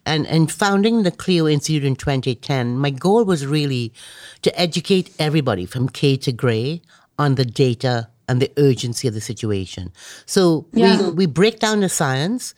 And 0.06 0.28
and 0.28 0.52
founding 0.52 1.04
the 1.04 1.12
CLEO 1.12 1.52
Institute 1.52 1.84
in 1.86 1.96
2010, 1.96 2.78
my 2.78 2.90
goal 2.90 3.24
was 3.24 3.46
really 3.46 3.94
to 4.42 4.60
educate 4.60 5.16
everybody 5.20 5.66
from 5.66 5.90
K 5.90 6.18
to 6.18 6.32
Gray 6.32 6.82
on 7.18 7.36
the 7.36 7.46
data 7.46 8.10
and 8.28 8.42
the 8.42 8.52
urgency 8.58 9.08
of 9.08 9.14
the 9.14 9.22
situation. 9.22 9.92
So 10.26 10.68
Yeah. 10.74 11.02
we, 11.02 11.12
we 11.12 11.26
break 11.26 11.60
down 11.60 11.80
the 11.80 11.90
science, 11.90 12.54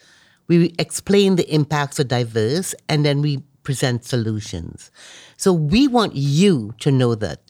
we 0.47 0.73
explain 0.79 1.35
the 1.35 1.47
impacts 1.53 1.99
of 1.99 2.07
diverse, 2.07 2.73
and 2.89 3.05
then 3.05 3.21
we 3.21 3.43
present 3.63 4.05
solutions. 4.05 4.91
So 5.37 5.53
we 5.53 5.87
want 5.87 6.15
you 6.15 6.73
to 6.79 6.91
know 6.91 7.15
that 7.15 7.41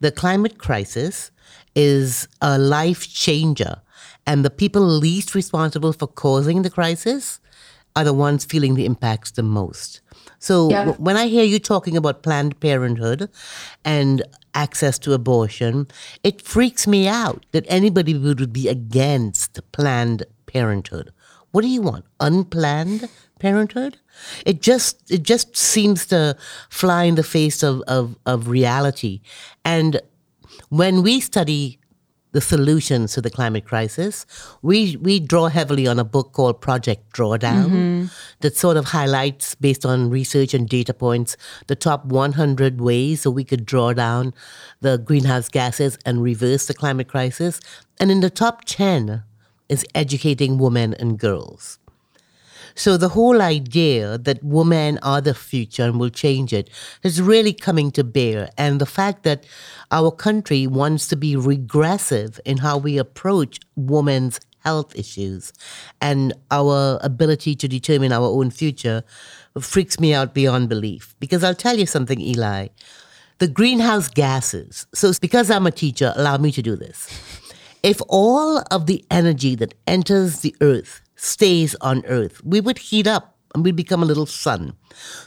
the 0.00 0.12
climate 0.12 0.58
crisis 0.58 1.30
is 1.74 2.28
a 2.40 2.58
life 2.58 3.08
changer, 3.08 3.80
and 4.26 4.44
the 4.44 4.50
people 4.50 4.82
least 4.82 5.34
responsible 5.34 5.92
for 5.92 6.06
causing 6.06 6.62
the 6.62 6.70
crisis 6.70 7.40
are 7.94 8.04
the 8.04 8.12
ones 8.12 8.44
feeling 8.44 8.74
the 8.74 8.84
impacts 8.84 9.30
the 9.30 9.42
most. 9.42 10.00
So 10.38 10.68
Yeah. 10.70 10.84
w- 10.84 11.02
when 11.02 11.16
I 11.16 11.26
hear 11.28 11.44
you 11.44 11.58
talking 11.58 11.96
about 11.96 12.22
Planned 12.22 12.60
Parenthood 12.60 13.30
and 13.84 14.22
access 14.54 14.98
to 15.00 15.12
abortion, 15.14 15.86
it 16.22 16.42
freaks 16.42 16.86
me 16.86 17.08
out 17.08 17.44
that 17.52 17.64
anybody 17.68 18.16
would 18.16 18.52
be 18.52 18.68
against 18.68 19.60
Planned 19.72 20.24
Parenthood. 20.46 21.12
What 21.56 21.62
do 21.62 21.68
you 21.68 21.80
want? 21.80 22.04
Unplanned 22.20 23.08
parenthood? 23.38 23.96
It 24.44 24.60
just 24.60 25.10
it 25.10 25.22
just 25.22 25.56
seems 25.56 26.04
to 26.08 26.36
fly 26.68 27.04
in 27.04 27.14
the 27.14 27.22
face 27.22 27.62
of, 27.62 27.80
of, 27.88 28.14
of 28.26 28.48
reality. 28.48 29.22
And 29.64 30.02
when 30.68 31.02
we 31.02 31.18
study 31.18 31.78
the 32.32 32.42
solutions 32.42 33.14
to 33.14 33.22
the 33.22 33.30
climate 33.30 33.64
crisis, 33.64 34.26
we, 34.60 34.98
we 34.98 35.18
draw 35.18 35.48
heavily 35.48 35.86
on 35.86 35.98
a 35.98 36.04
book 36.04 36.34
called 36.34 36.60
Project 36.60 37.10
Drawdown 37.14 37.70
mm-hmm. 37.70 38.04
that 38.40 38.54
sort 38.54 38.76
of 38.76 38.84
highlights, 38.84 39.54
based 39.54 39.86
on 39.86 40.10
research 40.10 40.52
and 40.52 40.68
data 40.68 40.92
points, 40.92 41.38
the 41.68 41.74
top 41.74 42.04
100 42.04 42.82
ways 42.82 43.22
so 43.22 43.30
we 43.30 43.44
could 43.44 43.64
draw 43.64 43.94
down 43.94 44.34
the 44.82 44.98
greenhouse 44.98 45.48
gases 45.48 45.96
and 46.04 46.22
reverse 46.22 46.66
the 46.66 46.74
climate 46.74 47.08
crisis. 47.08 47.60
And 47.98 48.10
in 48.10 48.20
the 48.20 48.28
top 48.28 48.66
10 48.66 49.22
is 49.68 49.84
educating 49.94 50.58
women 50.58 50.94
and 50.94 51.18
girls. 51.18 51.78
So 52.74 52.98
the 52.98 53.08
whole 53.08 53.40
idea 53.40 54.18
that 54.18 54.44
women 54.44 54.98
are 55.02 55.22
the 55.22 55.34
future 55.34 55.84
and 55.84 55.98
will 55.98 56.10
change 56.10 56.52
it 56.52 56.68
is 57.02 57.22
really 57.22 57.54
coming 57.54 57.90
to 57.92 58.04
bear. 58.04 58.50
And 58.58 58.80
the 58.80 58.86
fact 58.86 59.22
that 59.22 59.46
our 59.90 60.10
country 60.10 60.66
wants 60.66 61.08
to 61.08 61.16
be 61.16 61.36
regressive 61.36 62.38
in 62.44 62.58
how 62.58 62.76
we 62.76 62.98
approach 62.98 63.60
women's 63.76 64.40
health 64.58 64.94
issues 64.94 65.54
and 66.02 66.34
our 66.50 66.98
ability 67.00 67.54
to 67.54 67.66
determine 67.66 68.12
our 68.12 68.26
own 68.26 68.50
future 68.50 69.02
freaks 69.58 69.98
me 69.98 70.12
out 70.12 70.34
beyond 70.34 70.68
belief. 70.68 71.14
Because 71.18 71.42
I'll 71.42 71.54
tell 71.54 71.78
you 71.78 71.86
something, 71.86 72.20
Eli. 72.20 72.68
The 73.38 73.48
greenhouse 73.48 74.08
gases, 74.08 74.86
so 74.94 75.12
because 75.20 75.50
I'm 75.50 75.66
a 75.66 75.70
teacher, 75.70 76.12
allow 76.16 76.38
me 76.38 76.50
to 76.52 76.62
do 76.62 76.74
this. 76.74 77.06
If 77.86 78.02
all 78.08 78.64
of 78.72 78.86
the 78.86 79.04
energy 79.12 79.54
that 79.54 79.74
enters 79.86 80.40
the 80.40 80.56
earth 80.60 81.02
stays 81.14 81.76
on 81.76 82.04
earth, 82.06 82.42
we 82.44 82.60
would 82.60 82.78
heat 82.78 83.06
up 83.06 83.36
and 83.54 83.62
we'd 83.64 83.76
become 83.76 84.02
a 84.02 84.06
little 84.06 84.26
sun. 84.26 84.72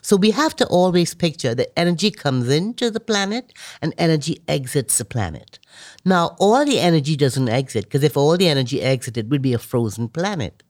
So 0.01 0.17
we 0.17 0.31
have 0.31 0.57
to 0.57 0.67
always 0.67 1.13
picture 1.13 1.55
that 1.55 1.79
energy 1.79 2.11
comes 2.11 2.49
into 2.49 2.91
the 2.91 2.99
planet 2.99 3.53
and 3.81 3.93
energy 3.97 4.43
exits 4.49 4.97
the 4.97 5.05
planet. 5.05 5.57
Now, 6.03 6.35
all 6.37 6.65
the 6.65 6.81
energy 6.81 7.15
doesn't 7.15 7.47
exit 7.47 7.85
because 7.85 8.03
if 8.03 8.17
all 8.17 8.35
the 8.35 8.49
energy 8.49 8.81
exited, 8.81 9.31
we'd 9.31 9.41
be 9.41 9.53
a 9.53 9.57
frozen 9.57 10.09
planet. 10.09 10.61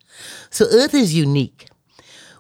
So 0.52 0.68
Earth 0.72 0.94
is 0.94 1.16
unique. 1.16 1.69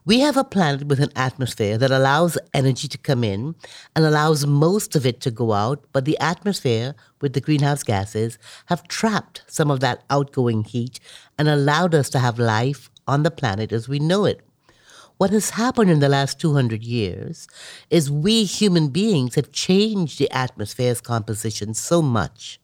We 0.10 0.22
have 0.22 0.38
a 0.38 0.44
planet 0.44 0.88
with 0.88 1.00
an 1.02 1.12
atmosphere 1.16 1.78
that 1.78 1.92
allows 1.92 2.36
energy 2.52 2.88
to 2.88 2.98
come 2.98 3.24
in 3.24 3.54
and 3.96 4.04
allows 4.04 4.48
most 4.48 4.96
of 4.96 5.06
it 5.06 5.22
to 5.22 5.30
go 5.30 5.54
out, 5.54 5.86
but 5.94 6.06
the 6.06 6.18
atmosphere 6.18 6.96
with 7.22 7.34
the 7.34 7.42
greenhouse 7.42 7.84
gases 7.84 8.40
have 8.70 8.88
trapped 8.88 9.44
some 9.46 9.70
of 9.70 9.82
that 9.82 10.04
outgoing 10.10 10.64
heat 10.64 11.00
and 11.38 11.48
allowed 11.48 11.94
us 11.94 12.10
to 12.10 12.18
have 12.18 12.40
life 12.40 12.90
on 13.08 13.22
the 13.22 13.30
planet 13.30 13.72
as 13.72 13.88
we 13.88 14.00
know 14.00 14.26
it. 14.26 14.42
What 15.18 15.30
has 15.30 15.52
happened 15.52 15.92
in 15.92 16.00
the 16.00 16.10
last 16.10 16.40
200 16.40 16.82
years 16.84 17.48
is 17.92 18.10
we 18.10 18.46
human 18.46 18.88
beings 18.88 19.36
have 19.36 19.52
changed 19.52 20.18
the 20.18 20.32
atmosphere's 20.32 21.02
composition 21.02 21.76
so 21.76 22.02
much 22.02 22.60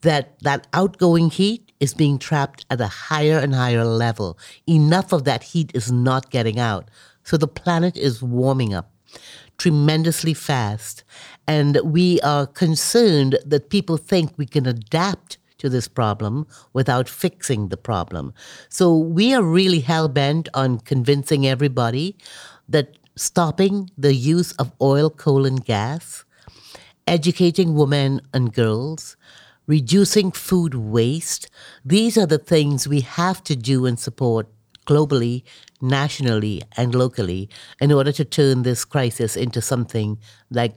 that 0.00 0.38
that 0.40 0.68
outgoing 0.72 1.28
heat 1.28 1.71
is 1.82 1.92
being 1.92 2.16
trapped 2.16 2.64
at 2.70 2.80
a 2.80 2.86
higher 2.86 3.38
and 3.38 3.54
higher 3.54 3.84
level. 3.84 4.38
Enough 4.66 5.12
of 5.12 5.24
that 5.24 5.42
heat 5.42 5.72
is 5.74 5.90
not 5.90 6.30
getting 6.30 6.58
out. 6.58 6.88
So 7.24 7.36
the 7.36 7.48
planet 7.48 7.96
is 7.96 8.22
warming 8.22 8.72
up 8.72 8.90
tremendously 9.58 10.34
fast. 10.34 11.04
And 11.46 11.78
we 11.84 12.20
are 12.20 12.46
concerned 12.46 13.38
that 13.44 13.68
people 13.68 13.96
think 13.96 14.32
we 14.36 14.46
can 14.46 14.66
adapt 14.66 15.38
to 15.58 15.68
this 15.68 15.88
problem 15.88 16.46
without 16.72 17.08
fixing 17.08 17.68
the 17.68 17.76
problem. 17.76 18.32
So 18.68 18.96
we 18.96 19.34
are 19.34 19.42
really 19.42 19.80
hell 19.80 20.08
bent 20.08 20.48
on 20.54 20.78
convincing 20.78 21.46
everybody 21.46 22.16
that 22.68 22.96
stopping 23.16 23.90
the 23.98 24.14
use 24.14 24.52
of 24.52 24.72
oil, 24.80 25.10
coal, 25.10 25.46
and 25.46 25.64
gas, 25.64 26.24
educating 27.06 27.74
women 27.74 28.20
and 28.32 28.52
girls, 28.52 29.16
reducing 29.66 30.32
food 30.32 30.74
waste. 30.74 31.48
These 31.84 32.18
are 32.18 32.26
the 32.26 32.38
things 32.38 32.88
we 32.88 33.00
have 33.00 33.42
to 33.44 33.56
do 33.56 33.86
and 33.86 33.98
support 33.98 34.48
globally, 34.86 35.44
nationally, 35.80 36.62
and 36.76 36.94
locally 36.94 37.48
in 37.80 37.92
order 37.92 38.12
to 38.12 38.24
turn 38.24 38.62
this 38.62 38.84
crisis 38.84 39.36
into 39.36 39.60
something 39.60 40.18
like 40.50 40.74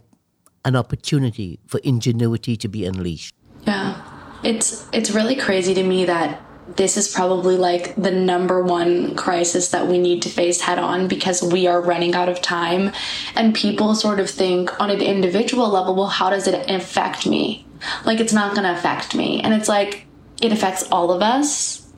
an 0.63 0.76
opportunity 0.76 1.60
for 1.67 1.80
ingenuity 1.84 2.56
to 2.58 2.67
be 2.67 2.86
unleashed. 2.86 3.34
Yeah. 3.65 4.02
It's 4.43 4.88
it's 4.91 5.12
really 5.12 5.36
crazy 5.36 5.74
to 5.74 5.84
me 5.84 6.06
that 6.06 6.41
this 6.76 6.98
is 6.98 7.08
probably 7.08 7.58
like 7.58 7.95
the 7.95 8.12
number 8.12 8.63
one 8.63 9.15
crisis 9.15 9.69
that 9.69 9.88
we 9.88 9.98
need 10.00 10.21
to 10.24 10.30
face 10.30 10.62
head 10.62 10.80
on 10.80 11.08
because 11.08 11.41
we 11.43 11.67
are 11.67 11.80
running 11.80 12.15
out 12.15 12.28
of 12.28 12.41
time 12.41 12.91
and 13.36 13.54
people 13.54 13.93
sort 13.93 14.19
of 14.19 14.30
think 14.30 14.80
on 14.80 14.89
an 14.89 15.02
individual 15.02 15.69
level, 15.69 15.95
well, 15.95 16.08
how 16.08 16.30
does 16.30 16.48
it 16.48 16.69
affect 16.69 17.28
me? 17.28 17.64
Like 18.05 18.19
it's 18.19 18.33
not 18.33 18.55
going 18.55 18.63
to 18.63 18.77
affect 18.77 19.15
me. 19.15 19.41
And 19.41 19.53
it's 19.53 19.69
like 19.69 20.05
it 20.41 20.51
affects 20.51 20.83
all 20.91 21.11
of 21.11 21.21
us. 21.21 21.89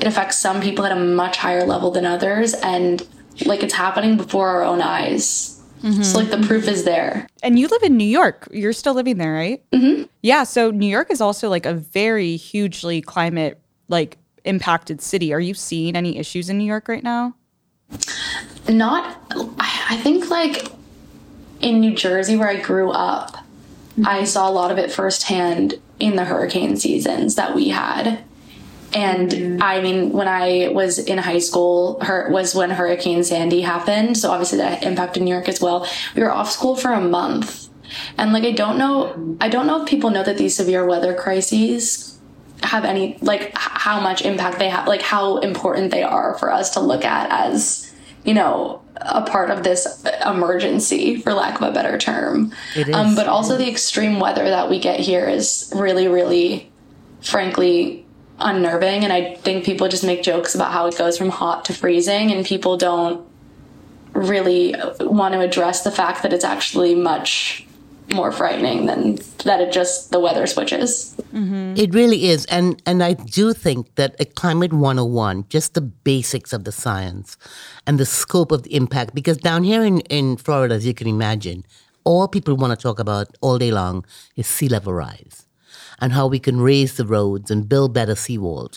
It 0.00 0.06
affects 0.06 0.38
some 0.38 0.60
people 0.60 0.84
at 0.84 0.92
a 0.92 0.96
much 0.96 1.36
higher 1.36 1.64
level 1.64 1.90
than 1.90 2.06
others 2.06 2.54
and 2.54 3.06
like 3.46 3.62
it's 3.62 3.74
happening 3.74 4.16
before 4.16 4.48
our 4.48 4.62
own 4.62 4.80
eyes. 4.80 5.60
So 6.02 6.18
like 6.18 6.30
the 6.30 6.38
proof 6.46 6.68
is 6.68 6.84
there. 6.84 7.26
And 7.42 7.58
you 7.58 7.66
live 7.66 7.82
in 7.82 7.96
New 7.96 8.04
York. 8.04 8.46
You're 8.52 8.72
still 8.72 8.94
living 8.94 9.18
there, 9.18 9.32
right? 9.32 9.68
Mm-hmm. 9.72 10.04
Yeah. 10.22 10.44
So 10.44 10.70
New 10.70 10.86
York 10.86 11.10
is 11.10 11.20
also 11.20 11.48
like 11.48 11.66
a 11.66 11.74
very 11.74 12.36
hugely 12.36 13.00
climate 13.00 13.60
like 13.88 14.16
impacted 14.44 15.00
city. 15.00 15.32
Are 15.32 15.40
you 15.40 15.54
seeing 15.54 15.96
any 15.96 16.18
issues 16.18 16.48
in 16.48 16.56
New 16.56 16.64
York 16.64 16.86
right 16.86 17.02
now? 17.02 17.34
Not, 18.68 19.16
I 19.58 19.98
think 20.02 20.30
like 20.30 20.66
in 21.60 21.80
New 21.80 21.96
Jersey 21.96 22.36
where 22.36 22.48
I 22.48 22.60
grew 22.60 22.92
up, 22.92 23.36
I 24.04 24.24
saw 24.24 24.48
a 24.48 24.52
lot 24.52 24.70
of 24.70 24.78
it 24.78 24.90
firsthand 24.90 25.74
in 25.98 26.16
the 26.16 26.24
hurricane 26.24 26.76
seasons 26.76 27.34
that 27.34 27.54
we 27.54 27.68
had. 27.68 28.24
And 28.94 29.30
mm. 29.30 29.62
I 29.62 29.80
mean, 29.80 30.12
when 30.12 30.28
I 30.28 30.68
was 30.68 30.98
in 30.98 31.18
high 31.18 31.38
school, 31.38 31.98
her 32.00 32.30
was 32.30 32.54
when 32.54 32.70
Hurricane 32.70 33.24
Sandy 33.24 33.62
happened. 33.62 34.18
So 34.18 34.30
obviously 34.30 34.58
that 34.58 34.82
impacted 34.82 35.22
New 35.22 35.32
York 35.32 35.48
as 35.48 35.60
well. 35.60 35.86
We 36.14 36.22
were 36.22 36.30
off 36.30 36.50
school 36.50 36.76
for 36.76 36.92
a 36.92 37.00
month. 37.00 37.68
And 38.18 38.32
like, 38.32 38.44
I 38.44 38.52
don't 38.52 38.78
know, 38.78 39.36
I 39.40 39.48
don't 39.48 39.66
know 39.66 39.82
if 39.82 39.88
people 39.88 40.10
know 40.10 40.22
that 40.22 40.38
these 40.38 40.56
severe 40.56 40.86
weather 40.86 41.14
crises 41.14 42.18
have 42.62 42.84
any, 42.84 43.18
like, 43.20 43.42
h- 43.42 43.52
how 43.56 44.00
much 44.00 44.22
impact 44.22 44.58
they 44.58 44.68
have, 44.68 44.86
like, 44.86 45.02
how 45.02 45.38
important 45.38 45.90
they 45.90 46.02
are 46.02 46.38
for 46.38 46.52
us 46.52 46.70
to 46.70 46.80
look 46.80 47.04
at 47.04 47.28
as, 47.30 47.91
you 48.24 48.34
know, 48.34 48.82
a 48.96 49.22
part 49.22 49.50
of 49.50 49.64
this 49.64 50.04
emergency, 50.24 51.16
for 51.16 51.32
lack 51.32 51.60
of 51.60 51.68
a 51.68 51.72
better 51.72 51.98
term. 51.98 52.52
Um, 52.94 53.14
but 53.14 53.26
also 53.26 53.56
the 53.56 53.68
extreme 53.68 54.20
weather 54.20 54.44
that 54.44 54.70
we 54.70 54.78
get 54.78 55.00
here 55.00 55.28
is 55.28 55.72
really, 55.74 56.08
really, 56.08 56.70
frankly, 57.20 58.06
unnerving. 58.38 59.04
And 59.04 59.12
I 59.12 59.34
think 59.36 59.64
people 59.64 59.88
just 59.88 60.04
make 60.04 60.22
jokes 60.22 60.54
about 60.54 60.72
how 60.72 60.86
it 60.86 60.96
goes 60.96 61.18
from 61.18 61.30
hot 61.30 61.64
to 61.66 61.72
freezing, 61.74 62.30
and 62.30 62.46
people 62.46 62.76
don't 62.76 63.26
really 64.12 64.74
want 65.00 65.34
to 65.34 65.40
address 65.40 65.84
the 65.84 65.90
fact 65.90 66.22
that 66.22 66.32
it's 66.32 66.44
actually 66.44 66.94
much 66.94 67.66
more 68.12 68.30
frightening 68.30 68.86
than 68.86 69.18
that 69.44 69.60
it 69.60 69.72
just 69.72 70.10
the 70.10 70.20
weather 70.20 70.46
switches. 70.46 71.11
Mm-hmm. 71.32 71.74
It 71.76 71.94
really 71.94 72.26
is. 72.26 72.44
And 72.46 72.82
and 72.86 73.02
I 73.02 73.14
do 73.14 73.52
think 73.54 73.94
that 73.94 74.14
a 74.20 74.24
climate 74.24 74.72
101, 74.72 75.46
just 75.48 75.74
the 75.74 75.80
basics 75.80 76.52
of 76.52 76.64
the 76.64 76.72
science 76.72 77.36
and 77.86 77.98
the 77.98 78.06
scope 78.06 78.52
of 78.52 78.62
the 78.64 78.74
impact, 78.74 79.14
because 79.14 79.38
down 79.38 79.64
here 79.64 79.82
in, 79.82 80.00
in 80.02 80.36
Florida, 80.36 80.74
as 80.74 80.86
you 80.86 80.94
can 80.94 81.06
imagine, 81.06 81.64
all 82.04 82.28
people 82.28 82.56
want 82.56 82.78
to 82.78 82.82
talk 82.82 82.98
about 82.98 83.36
all 83.40 83.58
day 83.58 83.70
long 83.70 84.04
is 84.36 84.46
sea 84.46 84.68
level 84.68 84.92
rise 84.92 85.46
and 86.00 86.12
how 86.12 86.26
we 86.26 86.38
can 86.38 86.60
raise 86.60 86.96
the 86.96 87.06
roads 87.06 87.50
and 87.50 87.68
build 87.68 87.94
better 87.94 88.14
seawalls. 88.14 88.76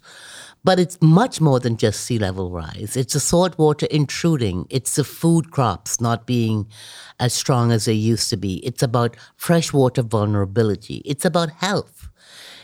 But 0.65 0.79
it's 0.79 0.97
much 0.99 1.39
more 1.39 1.59
than 1.59 1.77
just 1.77 2.01
sea 2.01 2.17
level 2.17 2.49
rise. 2.49 2.97
It's 2.97 3.13
the 3.13 3.19
salt 3.19 3.57
water 3.57 3.85
intruding. 3.91 4.65
It's 4.71 4.95
the 4.95 5.03
food 5.03 5.51
crops 5.51 6.01
not 6.01 6.25
being 6.25 6.67
as 7.19 7.33
strong 7.33 7.71
as 7.71 7.85
they 7.85 7.93
used 7.93 8.31
to 8.31 8.37
be. 8.37 8.55
It's 8.65 8.81
about 8.81 9.15
freshwater 9.37 10.01
vulnerability. 10.01 11.03
It's 11.05 11.23
about 11.23 11.51
health. 11.51 12.09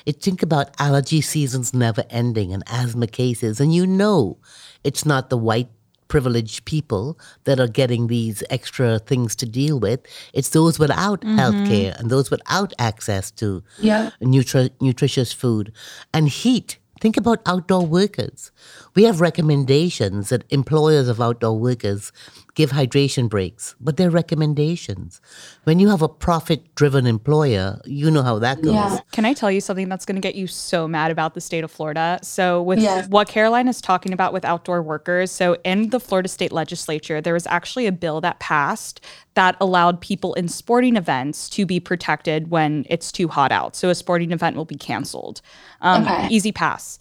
It 0.05 0.21
think 0.21 0.41
about 0.41 0.71
allergy 0.79 1.21
seasons 1.21 1.75
never 1.75 2.03
ending 2.09 2.51
and 2.51 2.63
asthma 2.65 3.05
cases, 3.05 3.59
and 3.59 3.71
you 3.73 3.85
know 3.85 4.39
it's 4.83 5.05
not 5.05 5.29
the 5.29 5.37
white 5.37 5.69
privileged 6.07 6.65
people 6.65 7.17
that 7.45 7.59
are 7.59 7.67
getting 7.67 8.07
these 8.07 8.43
extra 8.49 8.99
things 8.99 9.35
to 9.35 9.45
deal 9.45 9.79
with. 9.79 9.99
It's 10.33 10.49
those 10.49 10.79
without 10.79 11.21
mm-hmm. 11.21 11.37
health 11.37 11.67
care 11.67 11.95
and 11.99 12.09
those 12.09 12.29
without 12.31 12.73
access 12.79 13.31
to 13.41 13.63
Yeah. 13.79 14.09
nutri- 14.21 14.71
nutritious 14.81 15.31
food 15.31 15.71
and 16.13 16.27
heat. 16.27 16.79
Think 17.01 17.17
about 17.17 17.41
outdoor 17.47 17.85
workers. 17.85 18.51
We 18.95 19.03
have 19.03 19.21
recommendations 19.21 20.29
that 20.29 20.45
employers 20.51 21.07
of 21.07 21.19
outdoor 21.19 21.57
workers 21.59 22.11
give 22.55 22.71
hydration 22.71 23.29
breaks, 23.29 23.75
but 23.79 23.97
they're 23.97 24.09
recommendations. 24.09 25.21
When 25.63 25.79
you 25.79 25.89
have 25.89 26.01
a 26.01 26.09
profit 26.09 26.75
driven 26.75 27.05
employer, 27.07 27.79
you 27.85 28.11
know 28.11 28.23
how 28.23 28.39
that 28.39 28.61
goes. 28.61 28.73
Yeah. 28.73 28.99
Can 29.11 29.23
I 29.25 29.33
tell 29.33 29.51
you 29.51 29.61
something 29.61 29.87
that's 29.89 30.05
going 30.05 30.15
to 30.15 30.21
get 30.21 30.35
you 30.35 30.47
so 30.47 30.87
mad 30.87 31.11
about 31.11 31.33
the 31.33 31.41
state 31.41 31.63
of 31.63 31.71
Florida? 31.71 32.19
So, 32.23 32.61
with 32.61 32.79
Yes. 32.79 33.07
what 33.07 33.27
Caroline 33.27 33.67
is 33.67 33.79
talking 33.81 34.11
about 34.13 34.33
with 34.33 34.43
outdoor 34.43 34.81
workers, 34.81 35.31
so 35.31 35.57
in 35.63 35.89
the 35.89 35.99
Florida 35.99 36.27
state 36.27 36.51
legislature, 36.51 37.21
there 37.21 37.33
was 37.33 37.47
actually 37.47 37.87
a 37.87 37.91
bill 37.91 38.19
that 38.21 38.39
passed 38.39 39.01
that 39.35 39.55
allowed 39.61 40.01
people 40.01 40.33
in 40.33 40.47
sporting 40.49 40.97
events 40.97 41.47
to 41.49 41.65
be 41.65 41.79
protected 41.79 42.51
when 42.51 42.85
it's 42.89 43.11
too 43.11 43.27
hot 43.29 43.51
out. 43.51 43.75
So, 43.75 43.89
a 43.89 43.95
sporting 43.95 44.31
event 44.31 44.55
will 44.57 44.65
be 44.65 44.75
canceled. 44.75 45.41
Um, 45.81 46.01
Okay. 46.03 46.27
Easy 46.29 46.51
pass. 46.51 46.99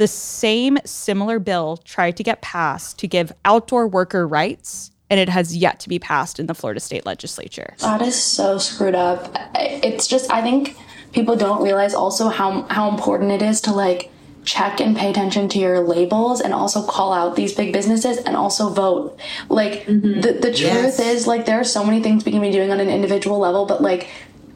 The 0.00 0.08
same 0.08 0.78
similar 0.86 1.38
bill 1.38 1.76
tried 1.76 2.16
to 2.16 2.22
get 2.22 2.40
passed 2.40 2.98
to 3.00 3.06
give 3.06 3.32
outdoor 3.44 3.86
worker 3.86 4.26
rights, 4.26 4.92
and 5.10 5.20
it 5.20 5.28
has 5.28 5.54
yet 5.54 5.78
to 5.80 5.90
be 5.90 5.98
passed 5.98 6.40
in 6.40 6.46
the 6.46 6.54
Florida 6.54 6.80
state 6.80 7.04
legislature. 7.04 7.74
That 7.80 8.00
is 8.00 8.16
so 8.16 8.56
screwed 8.56 8.94
up. 8.94 9.36
It's 9.54 10.06
just 10.06 10.32
I 10.32 10.40
think 10.40 10.74
people 11.12 11.36
don't 11.36 11.62
realize 11.62 11.92
also 11.92 12.30
how 12.30 12.62
how 12.70 12.88
important 12.88 13.30
it 13.30 13.42
is 13.42 13.60
to 13.60 13.74
like 13.74 14.10
check 14.46 14.80
and 14.80 14.96
pay 14.96 15.10
attention 15.10 15.50
to 15.50 15.58
your 15.58 15.80
labels 15.80 16.40
and 16.40 16.54
also 16.54 16.82
call 16.82 17.12
out 17.12 17.36
these 17.36 17.52
big 17.52 17.70
businesses 17.70 18.16
and 18.16 18.36
also 18.36 18.70
vote. 18.70 19.20
Like 19.50 19.84
mm-hmm. 19.84 20.22
the 20.22 20.32
the 20.32 20.48
truth 20.48 20.96
Yes. 20.96 20.98
is 20.98 21.26
like 21.26 21.44
there 21.44 21.60
are 21.60 21.64
so 21.78 21.84
many 21.84 22.02
things 22.02 22.24
we 22.24 22.32
can 22.32 22.40
be 22.40 22.50
doing 22.50 22.72
on 22.72 22.80
an 22.80 22.88
individual 22.88 23.38
level, 23.38 23.66
but 23.66 23.82
like 23.82 24.08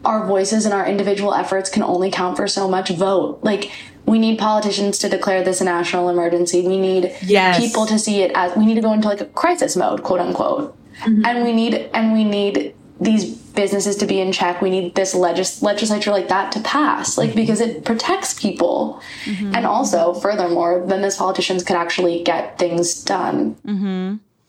our 0.07 0.27
voices 0.27 0.65
and 0.65 0.73
our 0.73 0.87
individual 0.87 1.35
efforts 1.35 1.69
can 1.69 1.83
only 1.83 2.11
count 2.11 2.39
for 2.39 2.49
so 2.49 2.67
much. 2.67 2.89
Vote. 2.89 3.41
Like 3.43 3.71
we 4.07 4.19
need 4.19 4.39
politicians 4.39 4.99
to 4.99 5.09
declare 5.09 5.43
this 5.43 5.61
a 5.61 5.65
national 5.65 6.09
emergency. 6.09 6.67
We 6.67 6.79
need 6.79 7.15
Yes. 7.23 7.59
people 7.59 7.87
to 7.87 7.99
see 7.99 8.23
it 8.23 8.31
as 8.35 8.55
we 8.57 8.67
need 8.67 8.75
to 8.75 8.81
go 8.81 8.93
into 8.93 9.09
like 9.09 9.21
a 9.21 9.27
crisis 9.27 9.77
mode, 9.77 10.03
quote 10.03 10.21
unquote. 10.21 10.77
Mm-hmm. 11.05 11.25
And 11.25 11.45
we 11.45 11.53
need 11.53 11.75
and 11.93 12.13
we 12.13 12.25
need 12.25 12.75
these 13.01 13.25
businesses 13.55 13.97
to 13.97 14.07
be 14.07 14.21
in 14.21 14.33
check. 14.33 14.63
We 14.63 14.71
need 14.71 14.95
this 14.95 15.15
legis- 15.15 15.63
legislature 15.63 16.11
like 16.11 16.29
that 16.29 16.53
to 16.53 16.61
pass, 16.61 17.19
like 17.19 17.31
mm-hmm. 17.31 17.39
because 17.39 17.61
it 17.61 17.85
protects 17.85 18.35
people. 18.35 19.01
Mm-hmm. 19.25 19.55
And 19.55 19.67
also, 19.67 20.15
furthermore, 20.15 20.85
then 20.87 21.03
those 21.03 21.17
politicians 21.17 21.65
could 21.65 21.77
actually 21.77 22.23
get 22.23 22.59
things 22.59 23.03
done. 23.03 23.57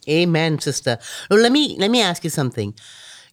Amen, 0.07 0.59
sister. 0.59 0.99
Well, 1.29 1.39
let 1.39 1.51
me 1.51 1.75
let 1.79 1.89
me 1.89 2.01
ask 2.01 2.23
you 2.23 2.29
something. 2.29 2.75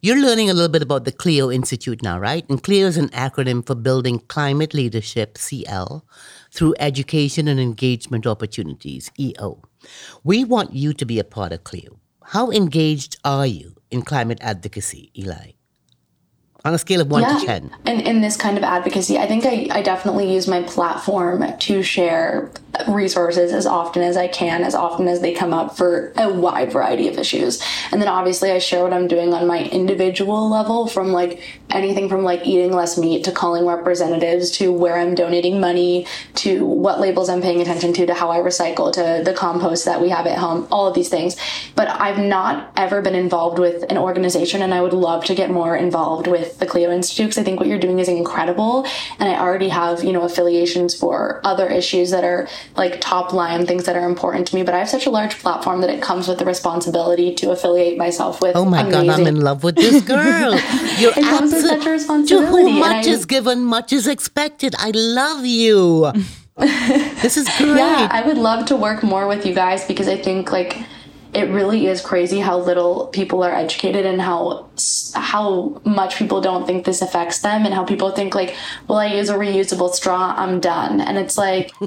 You're 0.04 0.20
learning 0.20 0.50
a 0.50 0.52
little 0.52 0.68
bit 0.68 0.82
about 0.82 1.04
the 1.04 1.12
CLEO 1.12 1.54
Institute 1.54 2.02
now, 2.02 2.18
right? 2.18 2.44
And 2.50 2.60
CLEO 2.60 2.88
is 2.88 2.96
an 2.96 3.10
acronym 3.10 3.64
for 3.64 3.76
Building 3.76 4.18
Climate 4.26 4.74
Leadership 4.74 5.38
(CL) 5.38 6.04
through 6.50 6.74
Education 6.80 7.46
and 7.46 7.60
Engagement 7.60 8.26
Opportunities 8.26 9.12
(EO). 9.16 9.62
We 10.24 10.42
want 10.42 10.72
you 10.72 10.92
to 10.92 11.04
be 11.04 11.20
a 11.20 11.24
part 11.24 11.52
of 11.52 11.62
CLEO. 11.62 12.00
How 12.24 12.50
engaged 12.50 13.16
are 13.24 13.46
you 13.46 13.76
in 13.92 14.02
climate 14.02 14.38
advocacy, 14.40 15.12
Eli? 15.16 15.52
On 16.64 16.74
a 16.74 16.78
scale 16.78 17.00
of 17.00 17.08
one 17.08 17.22
to 17.22 17.46
ten. 17.46 17.70
In, 17.86 18.00
in 18.00 18.22
this 18.22 18.36
kind 18.36 18.58
of 18.58 18.64
advocacy, 18.64 19.18
I 19.18 19.26
think 19.28 19.46
I, 19.46 19.68
I 19.70 19.82
definitely 19.82 20.34
use 20.34 20.48
my 20.48 20.62
platform 20.64 21.44
to 21.56 21.82
share 21.84 22.50
resources 22.88 23.52
as 23.52 23.66
often 23.66 24.02
as 24.02 24.16
I 24.16 24.28
can, 24.28 24.62
as 24.62 24.74
often 24.74 25.06
as 25.06 25.20
they 25.20 25.34
come 25.34 25.52
up 25.52 25.76
for 25.76 26.12
a 26.16 26.32
wide 26.32 26.72
variety 26.72 27.08
of 27.08 27.18
issues. 27.18 27.62
And 27.90 28.00
then 28.00 28.08
obviously 28.08 28.50
I 28.50 28.58
share 28.58 28.82
what 28.82 28.92
I'm 28.92 29.08
doing 29.08 29.34
on 29.34 29.46
my 29.46 29.64
individual 29.64 30.48
level 30.48 30.86
from 30.86 31.08
like 31.08 31.42
anything 31.70 32.08
from 32.08 32.22
like 32.22 32.46
eating 32.46 32.72
less 32.72 32.98
meat 32.98 33.24
to 33.24 33.32
calling 33.32 33.66
representatives 33.66 34.50
to 34.52 34.72
where 34.72 34.96
I'm 34.96 35.14
donating 35.14 35.60
money 35.60 36.06
to 36.36 36.64
what 36.64 37.00
labels 37.00 37.28
I'm 37.28 37.42
paying 37.42 37.60
attention 37.60 37.92
to 37.94 38.06
to 38.06 38.14
how 38.14 38.30
I 38.30 38.38
recycle 38.38 38.92
to 38.92 39.22
the 39.24 39.34
compost 39.34 39.84
that 39.84 40.00
we 40.00 40.08
have 40.08 40.26
at 40.26 40.38
home, 40.38 40.66
all 40.70 40.86
of 40.86 40.94
these 40.94 41.08
things. 41.08 41.36
But 41.74 41.88
I've 41.88 42.18
not 42.18 42.72
ever 42.76 43.02
been 43.02 43.14
involved 43.14 43.58
with 43.58 43.84
an 43.90 43.98
organization 43.98 44.62
and 44.62 44.72
I 44.72 44.80
would 44.80 44.92
love 44.92 45.24
to 45.26 45.34
get 45.34 45.50
more 45.50 45.76
involved 45.76 46.26
with 46.26 46.58
the 46.58 46.66
CLEO 46.66 46.92
Institute 46.92 47.26
because 47.26 47.38
I 47.38 47.42
think 47.42 47.60
what 47.60 47.68
you're 47.68 47.78
doing 47.78 47.98
is 47.98 48.08
incredible. 48.08 48.86
And 49.18 49.28
I 49.28 49.38
already 49.38 49.68
have, 49.68 50.04
you 50.04 50.12
know, 50.12 50.22
affiliations 50.22 50.94
for 50.94 51.40
other 51.44 51.68
issues 51.68 52.10
that 52.10 52.24
are 52.24 52.48
like 52.76 53.00
top 53.00 53.32
line 53.32 53.66
things 53.66 53.84
that 53.84 53.96
are 53.96 54.06
important 54.08 54.46
to 54.48 54.54
me. 54.54 54.62
But 54.62 54.74
I 54.74 54.78
have 54.78 54.88
such 54.88 55.06
a 55.06 55.10
large 55.10 55.38
platform 55.38 55.80
that 55.82 55.90
it 55.90 56.00
comes 56.02 56.28
with 56.28 56.38
the 56.38 56.44
responsibility 56.44 57.34
to 57.36 57.50
affiliate 57.50 57.98
myself 57.98 58.40
with. 58.40 58.56
Oh 58.56 58.64
my 58.64 58.88
God, 58.90 59.08
I'm 59.08 59.26
in 59.26 59.40
love 59.40 59.64
with 59.64 59.76
this 59.76 60.02
girl. 60.02 60.52
You're 60.98 61.12
It 61.16 61.24
comes 61.24 61.52
with 61.52 61.64
such 61.64 61.80
a 61.80 61.84
To 61.84 61.90
responsibility, 61.90 62.70
whom 62.70 62.78
much 62.80 63.06
I- 63.06 63.10
is 63.10 63.26
given, 63.26 63.64
much 63.64 63.92
is 63.92 64.06
expected. 64.06 64.74
I 64.78 64.90
love 64.94 65.44
you. 65.44 66.12
this 66.56 67.36
is 67.36 67.48
great. 67.56 67.76
Yeah, 67.76 68.08
I 68.10 68.22
would 68.26 68.36
love 68.38 68.66
to 68.66 68.76
work 68.76 69.02
more 69.02 69.26
with 69.26 69.46
you 69.46 69.54
guys 69.54 69.84
because 69.86 70.06
I 70.08 70.16
think 70.16 70.52
like 70.52 70.76
it 71.32 71.48
really 71.48 71.86
is 71.86 72.02
crazy 72.02 72.40
how 72.40 72.58
little 72.58 73.06
people 73.06 73.42
are 73.42 73.54
educated 73.54 74.04
and 74.04 74.20
how 74.20 74.68
how 75.14 75.80
much 75.86 76.16
people 76.16 76.42
don't 76.42 76.66
think 76.66 76.84
this 76.84 77.00
affects 77.00 77.38
them 77.38 77.64
and 77.64 77.72
how 77.72 77.84
people 77.84 78.10
think 78.10 78.34
like, 78.34 78.54
well, 78.86 78.98
I 78.98 79.06
use 79.06 79.30
a 79.30 79.34
reusable 79.34 79.92
straw, 79.94 80.34
I'm 80.36 80.60
done, 80.60 81.00
and 81.00 81.16
it's 81.18 81.38
like. 81.38 81.70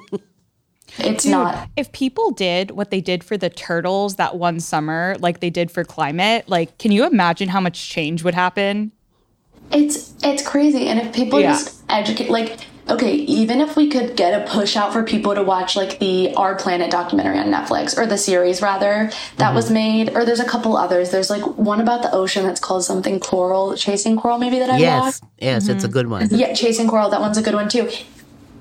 It's 0.97 1.25
not. 1.25 1.69
If 1.75 1.91
people 1.91 2.31
did 2.31 2.71
what 2.71 2.89
they 2.91 3.01
did 3.01 3.23
for 3.23 3.37
the 3.37 3.49
turtles 3.49 4.15
that 4.15 4.37
one 4.37 4.59
summer, 4.59 5.15
like 5.19 5.39
they 5.39 5.49
did 5.49 5.71
for 5.71 5.83
climate, 5.83 6.47
like 6.47 6.77
can 6.77 6.91
you 6.91 7.05
imagine 7.05 7.49
how 7.49 7.59
much 7.59 7.89
change 7.89 8.23
would 8.23 8.35
happen? 8.35 8.91
It's 9.71 10.13
it's 10.23 10.43
crazy, 10.47 10.87
and 10.87 10.99
if 10.99 11.13
people 11.13 11.39
Yeah. 11.39 11.53
just 11.53 11.81
educate, 11.89 12.29
like, 12.29 12.57
okay, 12.87 13.13
even 13.13 13.61
if 13.61 13.75
we 13.75 13.89
could 13.89 14.15
get 14.15 14.39
a 14.39 14.45
push 14.47 14.77
out 14.77 14.93
for 14.93 15.01
people 15.01 15.33
to 15.33 15.41
watch 15.41 15.75
like 15.75 15.97
the 15.97 16.33
Our 16.35 16.53
Planet 16.55 16.91
documentary 16.91 17.39
on 17.39 17.47
Netflix 17.47 17.97
or 17.97 18.05
the 18.05 18.17
series 18.17 18.61
rather 18.61 19.11
that 19.37 19.55
was 19.55 19.65
mm-hmm. 19.65 19.73
made, 19.73 20.15
or 20.15 20.23
there's 20.23 20.39
a 20.39 20.45
couple 20.45 20.77
others. 20.77 21.09
There's 21.09 21.31
like 21.31 21.41
one 21.57 21.81
about 21.81 22.03
the 22.03 22.11
ocean 22.11 22.45
that's 22.45 22.59
called 22.59 22.83
something 22.83 23.19
Coral, 23.19 23.75
Chasing 23.75 24.15
Coral, 24.15 24.37
maybe 24.37 24.59
that 24.59 24.69
I 24.69 24.77
Yes, 24.77 25.01
watched. 25.01 25.33
yes, 25.39 25.67
it's 25.67 25.83
a 25.83 25.87
mm-hmm. 25.87 25.93
good 25.93 26.09
one. 26.09 26.27
Yeah, 26.29 26.53
Chasing 26.53 26.87
Coral, 26.87 27.09
that 27.09 27.19
one's 27.19 27.39
a 27.39 27.41
good 27.41 27.55
one 27.55 27.67
too. 27.67 27.89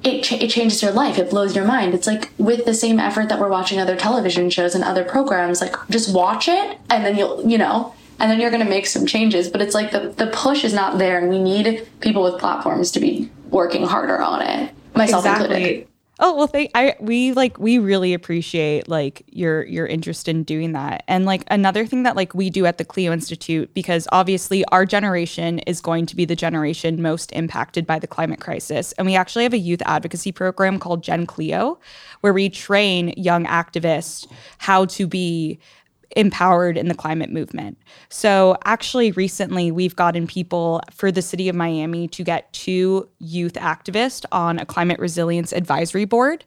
It, 0.04 0.22
ch- 0.22 0.32
it 0.32 0.50
changes 0.50 0.82
your 0.82 0.92
life. 0.92 1.18
It 1.18 1.30
blows 1.30 1.56
your 1.56 1.64
mind. 1.64 1.94
It's 1.94 2.06
like 2.06 2.30
with 2.38 2.64
the 2.64 2.74
same 2.74 3.00
effort 3.00 3.28
that 3.30 3.40
we're 3.40 3.48
watching 3.48 3.80
other 3.80 3.96
television 3.96 4.50
shows 4.50 4.74
and 4.74 4.84
other 4.84 5.04
programs, 5.04 5.60
like 5.60 5.74
just 5.88 6.14
watch 6.14 6.48
it 6.48 6.78
and 6.90 7.04
then 7.04 7.16
you'll, 7.16 7.48
you 7.48 7.58
know, 7.58 7.94
and 8.18 8.30
then 8.30 8.38
you're 8.38 8.50
going 8.50 8.62
to 8.62 8.68
make 8.68 8.86
some 8.86 9.06
changes. 9.06 9.48
But 9.48 9.62
it's 9.62 9.74
like 9.74 9.90
the, 9.90 10.10
the 10.10 10.26
push 10.28 10.62
is 10.64 10.72
not 10.74 10.98
there 10.98 11.18
and 11.18 11.28
we 11.28 11.42
need 11.42 11.88
people 12.00 12.22
with 12.22 12.38
platforms 12.38 12.90
to 12.92 13.00
be 13.00 13.30
working 13.50 13.86
harder 13.86 14.20
on 14.20 14.42
it, 14.42 14.72
myself 14.94 15.24
included. 15.40 15.88
Oh 16.20 16.36
well, 16.36 16.46
thank 16.46 16.70
I 16.74 16.94
we 17.00 17.32
like 17.32 17.58
we 17.58 17.78
really 17.78 18.14
appreciate 18.14 18.88
like 18.88 19.24
your 19.32 19.64
your 19.64 19.86
interest 19.86 20.28
in 20.28 20.44
doing 20.44 20.72
that. 20.72 21.02
And 21.08 21.24
like 21.26 21.42
another 21.50 21.86
thing 21.86 22.04
that 22.04 22.14
like 22.14 22.34
we 22.34 22.50
do 22.50 22.66
at 22.66 22.78
the 22.78 22.84
CLEO 22.84 23.12
Institute 23.12 23.74
because 23.74 24.06
obviously 24.12 24.64
our 24.66 24.86
generation 24.86 25.58
is 25.60 25.80
going 25.80 26.06
to 26.06 26.14
be 26.14 26.24
the 26.24 26.36
generation 26.36 27.02
most 27.02 27.32
impacted 27.32 27.84
by 27.84 27.98
the 27.98 28.06
climate 28.06 28.40
crisis. 28.40 28.92
And 28.92 29.06
we 29.06 29.16
actually 29.16 29.42
have 29.42 29.54
a 29.54 29.58
youth 29.58 29.82
advocacy 29.86 30.30
program 30.30 30.78
called 30.78 31.02
Gen 31.02 31.26
CLEO 31.26 31.78
where 32.20 32.32
we 32.32 32.48
train 32.48 33.12
young 33.16 33.44
activists 33.46 34.28
how 34.58 34.84
to 34.86 35.08
be 35.08 35.58
empowered 36.16 36.76
in 36.76 36.88
the 36.88 36.94
climate 36.94 37.30
movement. 37.30 37.78
So, 38.08 38.56
actually, 38.64 39.12
recently 39.12 39.70
we've 39.70 39.96
gotten 39.96 40.26
people 40.26 40.80
for 40.92 41.10
the 41.10 41.22
city 41.22 41.48
of 41.48 41.56
Miami 41.56 42.08
to 42.08 42.24
get 42.24 42.52
two 42.52 43.08
youth 43.18 43.54
activists 43.54 44.24
on 44.32 44.58
a 44.58 44.66
climate 44.66 44.98
resilience 44.98 45.52
advisory 45.52 46.04
board. 46.04 46.44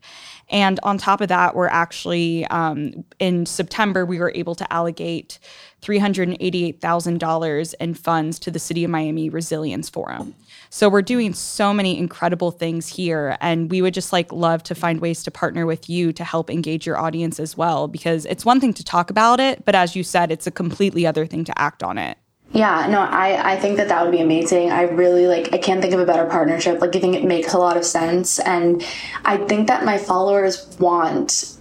And 0.49 0.79
on 0.83 0.97
top 0.97 1.21
of 1.21 1.27
that, 1.27 1.55
we're 1.55 1.67
actually 1.67 2.45
um, 2.47 3.03
in 3.19 3.45
September, 3.45 4.05
we 4.05 4.19
were 4.19 4.31
able 4.33 4.55
to 4.55 4.73
allocate 4.73 5.39
$388,000 5.81 7.73
in 7.79 7.93
funds 7.93 8.39
to 8.39 8.51
the 8.51 8.59
City 8.59 8.83
of 8.83 8.89
Miami 8.89 9.29
Resilience 9.29 9.89
Forum. 9.89 10.35
So 10.69 10.89
we're 10.89 11.01
doing 11.01 11.33
so 11.33 11.73
many 11.73 11.97
incredible 11.97 12.51
things 12.51 12.87
here 12.87 13.37
and 13.41 13.71
we 13.71 13.81
would 13.81 13.93
just 13.93 14.13
like 14.13 14.31
love 14.31 14.63
to 14.63 14.75
find 14.75 14.99
ways 14.99 15.23
to 15.23 15.31
partner 15.31 15.65
with 15.65 15.89
you 15.89 16.11
to 16.13 16.23
help 16.23 16.49
engage 16.49 16.85
your 16.85 16.97
audience 16.97 17.39
as 17.39 17.57
well 17.57 17.87
because 17.87 18.25
it's 18.25 18.45
one 18.45 18.59
thing 18.59 18.73
to 18.73 18.83
talk 18.83 19.09
about 19.09 19.39
it, 19.39 19.65
but 19.65 19.75
as 19.75 19.95
you 19.95 20.03
said, 20.03 20.31
it's 20.31 20.47
a 20.47 20.51
completely 20.51 21.05
other 21.05 21.25
thing 21.25 21.43
to 21.45 21.59
act 21.59 21.83
on 21.83 21.97
it. 21.97 22.17
Yeah, 22.53 22.87
no, 22.87 23.01
I, 23.01 23.53
I 23.53 23.55
think 23.57 23.75
that 23.77 23.89
that 23.89 24.03
would 24.03 24.11
be 24.11 24.21
amazing. 24.21 24.71
I 24.71 24.83
really 24.83 25.27
like, 25.27 25.53
I 25.53 25.57
can't 25.57 25.81
think 25.81 25.93
of 25.93 25.99
a 25.99 26.05
better 26.05 26.25
partnership. 26.25 26.79
Like, 26.79 26.95
I 26.95 26.99
think 26.99 27.15
it 27.15 27.25
makes 27.25 27.53
a 27.53 27.57
lot 27.57 27.75
of 27.75 27.83
sense. 27.83 28.39
And 28.39 28.85
I 29.25 29.37
think 29.37 29.67
that 29.67 29.83
my 29.83 29.97
followers 29.97 30.65
want 30.79 31.56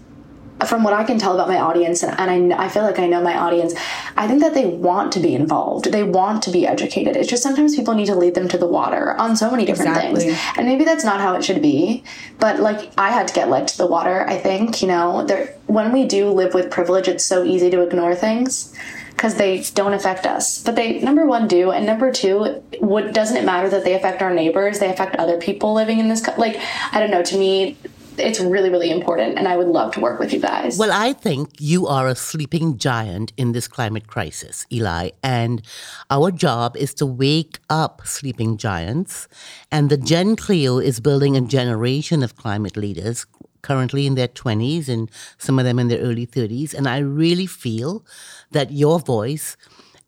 from 0.65 0.83
what 0.83 0.95
I 0.95 1.05
can 1.05 1.19
tell 1.19 1.35
about 1.35 1.49
my 1.49 1.61
audience, 1.61 2.03
and, 2.03 2.19
and 2.19 2.55
I, 2.55 2.65
I 2.65 2.69
feel 2.69 2.83
like 2.83 2.99
I 2.99 3.07
know 3.07 3.23
my 3.23 3.37
audience, 3.37 3.75
I 4.17 4.27
think 4.27 4.41
that 4.41 4.55
they 4.55 4.65
want 4.65 5.13
to 5.13 5.21
be 5.21 5.35
involved. 5.35 5.93
They 5.93 6.03
want 6.03 6.43
to 6.45 6.51
be 6.51 6.67
educated. 6.67 7.17
It's 7.17 7.29
just 7.29 7.43
sometimes 7.43 7.77
people 7.77 7.95
need 7.95 8.07
to 8.07 8.15
lead 8.15 8.35
them 8.35 8.49
to 8.49 8.59
the 8.59 8.67
water 8.67 9.15
on 9.19 9.37
so 9.37 9.51
many 9.51 9.67
different 9.67 9.91
exactly. 9.91 10.25
things. 10.29 10.41
And 10.57 10.67
maybe 10.67 10.85
that's 10.85 11.05
not 11.05 11.21
how 11.21 11.35
it 11.35 11.45
should 11.45 11.61
be. 11.61 12.05
But 12.39 12.61
like, 12.61 12.91
I 12.97 13.11
had 13.11 13.29
to 13.29 13.35
get 13.35 13.51
led 13.51 13.69
to 13.69 13.79
the 13.79 13.87
water, 13.87 14.27
I 14.27 14.39
think. 14.39 14.81
You 14.81 14.89
know, 14.89 15.25
there, 15.27 15.55
when 15.67 15.93
we 15.93 16.07
do 16.07 16.31
live 16.31 16.55
with 16.55 16.71
privilege, 16.71 17.09
it's 17.09 17.25
so 17.25 17.45
easy 17.45 17.69
to 17.71 17.83
ignore 17.83 18.15
things 18.15 18.75
because 19.11 19.37
they 19.37 19.63
don't 19.75 19.95
affect 19.95 20.27
us. 20.27 20.63
But 20.63 20.77
they, 20.77 21.01
number 21.01 21.27
one, 21.27 21.49
do. 21.49 21.71
And 21.71 21.87
number 21.87 22.13
two, 22.13 22.63
what 22.81 23.15
doesn't 23.15 23.37
it 23.37 23.45
matter 23.45 23.69
that 23.71 23.85
they 23.85 23.95
affect 23.95 24.21
our 24.21 24.33
neighbors? 24.33 24.79
They 24.79 24.91
affect 24.91 25.17
other 25.17 25.39
people 25.39 25.73
living 25.73 25.99
in 25.99 26.09
this, 26.09 26.27
like, 26.37 26.61
I 26.93 27.01
don't 27.01 27.11
know, 27.11 27.23
to 27.23 27.39
me, 27.39 27.79
it's 28.19 28.41
really, 28.41 28.71
really 28.71 28.91
important, 28.91 29.39
and 29.39 29.49
I 29.49 29.57
would 29.57 29.69
love 29.69 29.93
to 29.95 30.01
work 30.01 30.19
with 30.19 30.33
you 30.33 30.41
guys. 30.41 30.79
Well, 30.79 30.93
I 30.93 31.13
think 31.13 31.51
you 31.59 31.87
are 31.87 32.09
a 32.09 32.15
sleeping 32.15 32.79
giant 32.79 33.33
in 33.37 33.53
this 33.53 33.69
climate 33.69 34.07
crisis, 34.07 34.67
Eli, 34.73 35.11
and 35.23 35.63
our 36.11 36.31
job 36.31 36.77
is 36.77 36.95
to 36.95 37.07
wake 37.07 37.59
up 37.71 38.03
sleeping 38.05 38.57
giants. 38.57 39.29
And 39.71 39.91
the 39.91 39.97
Gen 39.97 40.37
CLEO 40.37 40.83
is 40.83 41.01
building 41.01 41.37
a 41.37 41.41
generation 41.41 42.23
of 42.23 42.37
climate 42.37 42.77
leaders 42.77 43.27
currently 43.63 44.07
in 44.07 44.15
their 44.15 44.29
20s 44.29 44.89
and 44.89 45.11
some 45.39 45.59
of 45.59 45.65
them 45.65 45.79
in 45.79 45.89
their 45.89 45.99
early 45.99 46.27
30s. 46.27 46.73
And 46.73 46.87
I 46.87 46.99
really 46.99 47.47
feel 47.47 48.05
that 48.53 48.71
your 48.71 49.01
voice 49.01 49.57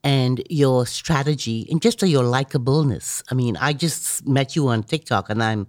and 0.04 0.42
your 0.48 0.87
strategy 0.87 1.66
and 1.70 1.82
just 1.82 2.02
your 2.02 2.22
likableness. 2.22 3.22
I 3.30 3.34
mean, 3.34 3.56
I 3.56 3.72
just 3.72 4.26
met 4.26 4.54
you 4.54 4.68
on 4.68 4.82
TikTok 4.82 5.28
and 5.28 5.42
I'm 5.42 5.66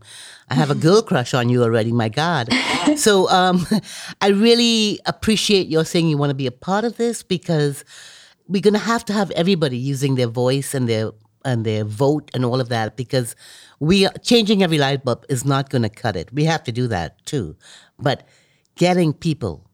I 0.49 0.53
have 0.53 0.69
a 0.69 0.75
girl 0.87 1.01
crush 1.01 1.33
on 1.33 1.49
you 1.49 1.63
already, 1.63 1.91
my 1.91 2.09
God. 2.09 2.49
So 2.95 3.27
um, 3.29 3.65
I 4.21 4.29
really 4.29 4.99
appreciate 5.05 5.67
your 5.67 5.83
saying 5.85 6.07
you 6.07 6.17
want 6.17 6.29
to 6.29 6.35
be 6.35 6.47
a 6.47 6.51
part 6.51 6.85
of 6.85 6.97
this 6.97 7.23
because 7.23 7.83
we're 8.47 8.61
gonna 8.61 8.79
have 8.79 9.05
to 9.05 9.13
have 9.13 9.31
everybody 9.31 9.77
using 9.77 10.15
their 10.15 10.27
voice 10.27 10.73
and 10.73 10.87
their 10.87 11.11
and 11.45 11.65
their 11.65 11.83
vote 11.83 12.29
and 12.33 12.43
all 12.45 12.59
of 12.59 12.69
that 12.69 12.97
because 12.97 13.35
we 13.79 14.05
are, 14.05 14.13
changing 14.21 14.61
every 14.61 14.77
light 14.77 15.03
bulb 15.03 15.25
is 15.29 15.45
not 15.45 15.69
gonna 15.69 15.89
cut 15.89 16.15
it. 16.15 16.31
We 16.33 16.45
have 16.45 16.63
to 16.65 16.71
do 16.71 16.87
that 16.87 17.25
too. 17.25 17.55
But 17.97 18.27
getting 18.75 19.13
people, 19.13 19.65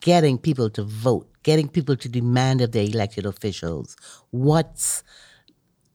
getting 0.00 0.38
people 0.38 0.70
to 0.70 0.82
vote 0.84 1.28
getting 1.44 1.68
people 1.68 1.96
to 1.96 2.08
demand 2.08 2.60
of 2.60 2.72
their 2.72 2.84
elected 2.84 3.24
officials 3.24 3.96
what's 4.30 5.04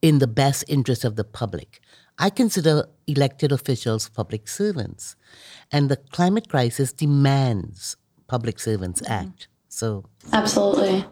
in 0.01 0.19
the 0.19 0.27
best 0.27 0.63
interest 0.69 1.03
of 1.03 1.17
the 1.17 1.25
public. 1.25 1.81
I 2.17 2.29
consider 2.29 2.85
elected 3.07 3.51
officials 3.51 4.09
public 4.09 4.47
servants, 4.47 5.15
and 5.71 5.89
the 5.89 5.97
climate 5.97 6.49
crisis 6.49 6.93
demands 6.93 7.97
public 8.27 8.59
servants 8.59 9.01
mm-hmm. 9.01 9.12
act. 9.12 9.47
So, 9.69 10.05
absolutely. 10.33 11.05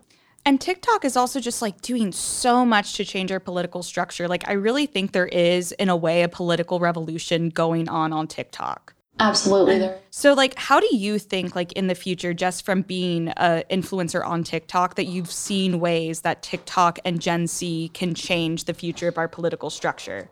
And 0.45 0.61
TikTok 0.61 1.03
is 1.03 1.17
also 1.17 1.41
just 1.41 1.61
like 1.61 1.81
doing 1.81 2.13
so 2.13 2.65
much 2.65 2.93
to 2.93 3.05
change 3.05 3.31
our 3.33 3.39
political 3.39 3.83
structure. 3.83 4.27
Like, 4.29 4.47
I 4.47 4.53
really 4.53 4.85
think 4.85 5.11
there 5.11 5.27
is, 5.27 5.73
in 5.73 5.89
a 5.89 5.95
way, 5.95 6.23
a 6.23 6.29
political 6.29 6.79
revolution 6.79 7.49
going 7.49 7.89
on 7.89 8.13
on 8.13 8.27
TikTok. 8.27 8.93
Absolutely. 9.19 9.89
So 10.11 10.33
like 10.33 10.57
how 10.57 10.79
do 10.79 10.95
you 10.95 11.19
think 11.19 11.55
like 11.55 11.71
in 11.73 11.87
the 11.87 11.95
future 11.95 12.33
just 12.33 12.65
from 12.65 12.81
being 12.81 13.29
an 13.29 13.63
influencer 13.69 14.25
on 14.25 14.43
TikTok 14.43 14.95
that 14.95 15.05
you've 15.05 15.31
seen 15.31 15.79
ways 15.79 16.21
that 16.21 16.43
TikTok 16.43 16.99
and 17.03 17.19
Gen 17.21 17.47
Z 17.47 17.91
can 17.93 18.13
change 18.13 18.65
the 18.65 18.73
future 18.73 19.07
of 19.07 19.17
our 19.17 19.27
political 19.27 19.69
structure? 19.69 20.29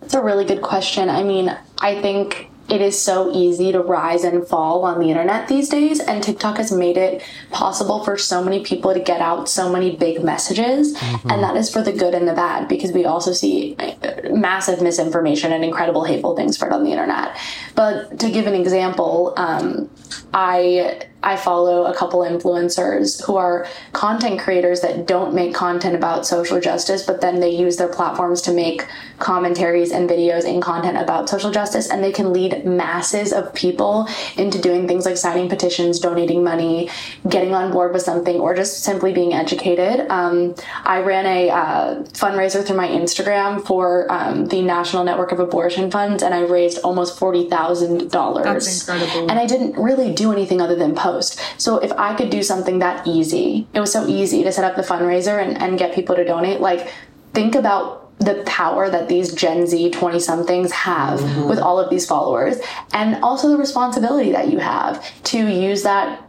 That's 0.00 0.14
a 0.14 0.22
really 0.22 0.44
good 0.44 0.62
question. 0.62 1.08
I 1.08 1.22
mean, 1.22 1.56
I 1.78 2.00
think 2.02 2.50
it 2.68 2.80
is 2.80 3.00
so 3.00 3.30
easy 3.32 3.72
to 3.72 3.80
rise 3.80 4.24
and 4.24 4.46
fall 4.46 4.84
on 4.84 4.98
the 4.98 5.08
internet 5.10 5.48
these 5.48 5.68
days 5.68 6.00
and 6.00 6.22
TikTok 6.22 6.56
has 6.56 6.72
made 6.72 6.96
it 6.96 7.22
possible 7.50 8.02
for 8.02 8.16
so 8.16 8.42
many 8.42 8.64
people 8.64 8.94
to 8.94 9.00
get 9.00 9.20
out 9.20 9.48
so 9.48 9.70
many 9.70 9.94
big 9.96 10.22
messages 10.22 10.96
mm-hmm. 10.96 11.30
and 11.30 11.42
that 11.42 11.56
is 11.56 11.72
for 11.72 11.82
the 11.82 11.92
good 11.92 12.14
and 12.14 12.26
the 12.26 12.32
bad 12.32 12.68
because 12.68 12.92
we 12.92 13.04
also 13.04 13.32
see 13.32 13.76
uh, 13.78 13.94
massive 14.30 14.80
misinformation 14.80 15.52
and 15.52 15.64
incredible 15.64 16.04
hateful 16.04 16.34
things 16.34 16.56
spread 16.56 16.72
on 16.72 16.84
the 16.84 16.90
internet 16.90 17.36
but 17.74 18.18
to 18.18 18.30
give 18.30 18.46
an 18.46 18.54
example 18.54 19.34
um, 19.36 19.90
I 20.32 21.02
I 21.24 21.36
follow 21.36 21.86
a 21.86 21.94
couple 21.94 22.20
influencers 22.20 23.24
who 23.24 23.36
are 23.36 23.66
content 23.92 24.40
creators 24.40 24.82
that 24.82 25.06
don't 25.06 25.34
make 25.34 25.54
content 25.54 25.96
about 25.96 26.26
social 26.26 26.60
justice, 26.60 27.02
but 27.02 27.20
then 27.22 27.40
they 27.40 27.50
use 27.50 27.76
their 27.78 27.88
platforms 27.88 28.42
to 28.42 28.52
make 28.52 28.86
commentaries 29.18 29.90
and 29.90 30.08
videos 30.08 30.44
and 30.44 30.62
content 30.62 30.98
about 30.98 31.28
social 31.28 31.50
justice, 31.50 31.90
and 31.90 32.04
they 32.04 32.12
can 32.12 32.32
lead 32.32 32.66
masses 32.66 33.32
of 33.32 33.54
people 33.54 34.06
into 34.36 34.60
doing 34.60 34.86
things 34.86 35.06
like 35.06 35.16
signing 35.16 35.48
petitions, 35.48 35.98
donating 35.98 36.44
money, 36.44 36.90
getting 37.28 37.54
on 37.54 37.72
board 37.72 37.94
with 37.94 38.02
something, 38.02 38.38
or 38.40 38.54
just 38.54 38.82
simply 38.82 39.12
being 39.14 39.32
educated. 39.32 40.06
Um, 40.10 40.54
I 40.84 41.00
ran 41.00 41.24
a 41.24 41.50
uh, 41.50 42.02
fundraiser 42.12 42.66
through 42.66 42.76
my 42.76 42.88
Instagram 42.88 43.64
for 43.66 44.12
um, 44.12 44.46
the 44.46 44.60
National 44.60 45.04
Network 45.04 45.32
of 45.32 45.40
Abortion 45.40 45.90
Funds, 45.90 46.22
and 46.22 46.34
I 46.34 46.40
raised 46.40 46.78
almost 46.80 47.18
forty 47.18 47.48
thousand 47.48 48.10
dollars. 48.10 48.44
That's 48.44 48.88
incredible. 48.88 49.30
And 49.30 49.38
I 49.38 49.46
didn't 49.46 49.80
really 49.82 50.12
do 50.12 50.30
anything 50.30 50.60
other 50.60 50.76
than 50.76 50.94
post 50.94 51.13
So 51.22 51.78
if 51.78 51.92
I 51.92 52.14
could 52.14 52.30
do 52.30 52.42
something 52.42 52.78
that 52.80 53.06
easy, 53.06 53.66
it 53.72 53.80
was 53.80 53.92
so 53.92 54.06
easy 54.06 54.42
to 54.44 54.52
set 54.52 54.64
up 54.64 54.76
the 54.76 54.82
fundraiser 54.82 55.42
and, 55.42 55.60
and 55.60 55.78
get 55.78 55.94
people 55.94 56.16
to 56.16 56.24
donate. 56.24 56.60
Like, 56.60 56.92
think 57.32 57.54
about 57.54 58.18
the 58.18 58.42
power 58.46 58.88
that 58.88 59.08
these 59.08 59.34
Gen 59.34 59.66
Z 59.66 59.90
20 59.90 60.20
somethings 60.20 60.72
have 60.72 61.20
mm-hmm. 61.20 61.48
with 61.48 61.58
all 61.58 61.78
of 61.78 61.90
these 61.90 62.06
followers, 62.06 62.58
and 62.92 63.22
also 63.22 63.48
the 63.48 63.56
responsibility 63.56 64.32
that 64.32 64.50
you 64.50 64.58
have 64.58 65.22
to 65.24 65.38
use 65.38 65.82
that 65.82 66.22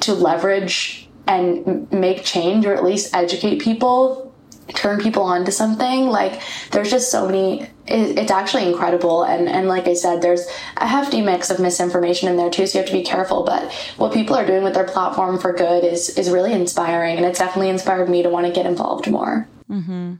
to 0.00 0.14
leverage 0.14 1.08
and 1.26 1.90
make 1.92 2.24
change 2.24 2.66
or 2.66 2.74
at 2.74 2.84
least 2.84 3.14
educate 3.14 3.60
people 3.60 4.31
turn 4.68 5.00
people 5.00 5.22
on 5.22 5.44
to 5.44 5.52
something 5.52 6.06
like 6.06 6.40
there's 6.70 6.90
just 6.90 7.10
so 7.10 7.26
many 7.26 7.62
it, 7.86 8.18
it's 8.18 8.30
actually 8.30 8.66
incredible 8.66 9.24
and 9.24 9.48
and 9.48 9.68
like 9.68 9.86
i 9.86 9.94
said 9.94 10.22
there's 10.22 10.46
a 10.76 10.86
hefty 10.86 11.20
mix 11.20 11.50
of 11.50 11.58
misinformation 11.58 12.28
in 12.28 12.36
there 12.36 12.50
too 12.50 12.66
so 12.66 12.78
you 12.78 12.82
have 12.82 12.90
to 12.90 12.96
be 12.96 13.04
careful 13.04 13.44
but 13.44 13.72
what 13.96 14.12
people 14.12 14.36
are 14.36 14.46
doing 14.46 14.62
with 14.62 14.74
their 14.74 14.84
platform 14.84 15.38
for 15.38 15.52
good 15.52 15.84
is 15.84 16.16
is 16.16 16.30
really 16.30 16.52
inspiring 16.52 17.16
and 17.16 17.26
it's 17.26 17.38
definitely 17.38 17.68
inspired 17.68 18.08
me 18.08 18.22
to 18.22 18.28
want 18.28 18.46
to 18.46 18.52
get 18.52 18.66
involved 18.66 19.10
more 19.10 19.46
mm-hmm. 19.68 20.14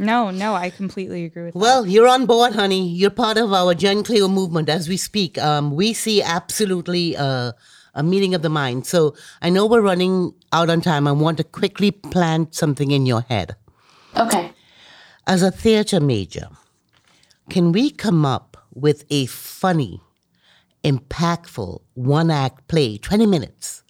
No, 0.00 0.30
no, 0.30 0.54
I 0.54 0.70
completely 0.70 1.24
agree 1.24 1.46
with 1.46 1.56
well, 1.56 1.82
that. 1.82 1.90
you're 1.90 2.06
on 2.06 2.24
board, 2.24 2.52
honey. 2.52 2.88
You're 2.88 3.10
part 3.10 3.36
of 3.36 3.52
our 3.52 3.74
Gen 3.74 4.04
CLEO 4.04 4.32
movement 4.32 4.68
as 4.68 4.88
we 4.88 4.96
speak. 4.96 5.36
Um, 5.38 5.74
we 5.74 5.92
see 5.92 6.22
absolutely 6.22 7.16
uh, 7.16 7.50
a 7.94 8.02
meeting 8.04 8.32
of 8.32 8.42
the 8.42 8.48
mind. 8.48 8.86
So 8.86 9.16
I 9.42 9.50
know 9.50 9.66
we're 9.66 9.80
running 9.80 10.34
out 10.52 10.70
on 10.70 10.80
time. 10.80 11.08
I 11.08 11.12
want 11.12 11.38
to 11.38 11.44
quickly 11.44 11.90
plant 11.90 12.54
something 12.54 12.92
in 12.92 13.06
your 13.06 13.22
head. 13.22 13.56
Okay. 14.16 14.52
As 15.26 15.42
a 15.42 15.50
theater 15.50 16.00
major, 16.00 16.48
can 17.50 17.72
we 17.72 17.90
come 17.90 18.24
up 18.24 18.56
with 18.74 19.04
a 19.10 19.26
funny 19.26 20.00
impactful 20.84 21.80
one 21.94 22.30
act 22.30 22.68
play, 22.68 22.98
20 22.98 23.26
minutes, 23.26 23.82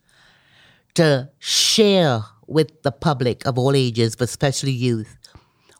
to 0.94 1.30
share 1.38 2.22
with 2.46 2.82
the 2.82 2.90
public 2.90 3.46
of 3.46 3.58
all 3.58 3.74
ages, 3.74 4.16
but 4.16 4.24
especially 4.28 4.72
youth, 4.72 5.16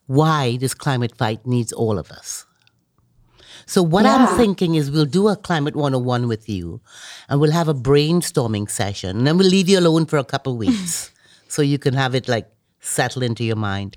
why 0.07 0.57
this 0.59 0.75
climate 0.75 1.17
fight 1.17 1.47
needs 1.47 1.73
all 1.73 1.99
of 1.99 2.11
us. 2.11 2.45
So, 3.67 3.83
what 3.83 4.05
Yeah. 4.05 4.17
I'm 4.17 4.37
thinking 4.39 4.77
is 4.77 4.91
we'll 4.91 5.05
do 5.05 5.29
a 5.29 5.37
Climate 5.37 5.75
101 5.77 6.29
with 6.29 6.49
you 6.49 6.81
and 7.29 7.41
we'll 7.41 7.53
have 7.53 7.69
a 7.69 7.75
brainstorming 7.75 8.71
session 8.71 9.19
and 9.19 9.27
then 9.27 9.37
we'll 9.37 9.49
leave 9.49 9.69
you 9.69 9.79
alone 9.79 10.07
for 10.07 10.17
a 10.19 10.25
couple 10.25 10.57
weeks 10.57 11.11
so 11.49 11.61
you 11.63 11.79
can 11.79 11.95
have 11.95 12.15
it 12.15 12.29
like 12.29 12.49
settle 12.81 13.23
into 13.23 13.45
your 13.45 13.57
mind. 13.57 13.97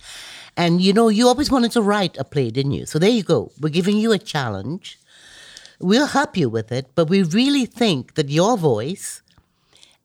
And 0.57 0.81
you 0.81 0.93
know, 0.93 1.07
you 1.07 1.27
always 1.27 1.49
wanted 1.49 1.71
to 1.71 1.81
write 1.81 2.17
a 2.17 2.23
play, 2.23 2.49
didn't 2.49 2.73
you? 2.73 2.85
So, 2.85 2.99
there 2.99 3.09
you 3.09 3.23
go. 3.23 3.51
We're 3.59 3.69
giving 3.69 3.97
you 3.97 4.11
a 4.11 4.19
challenge. 4.19 4.99
We'll 5.79 6.07
help 6.07 6.37
you 6.37 6.49
with 6.49 6.71
it, 6.71 6.91
but 6.93 7.09
we 7.09 7.23
really 7.23 7.65
think 7.65 8.13
that 8.15 8.29
your 8.29 8.57
voice 8.57 9.21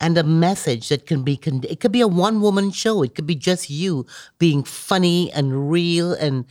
and 0.01 0.19
a 0.19 0.23
message 0.23 0.89
that 0.89 1.07
can 1.07 1.23
be 1.23 1.37
con- 1.37 1.65
it 1.69 1.81
could 1.81 1.93
be 1.93 2.01
a 2.01 2.09
one 2.09 2.41
woman 2.41 2.71
show 2.71 3.03
it 3.03 3.15
could 3.15 3.27
be 3.27 3.35
just 3.35 3.71
you 3.71 4.07
being 4.39 4.63
funny 4.63 5.33
and 5.33 5.71
real 5.71 6.13
and 6.13 6.45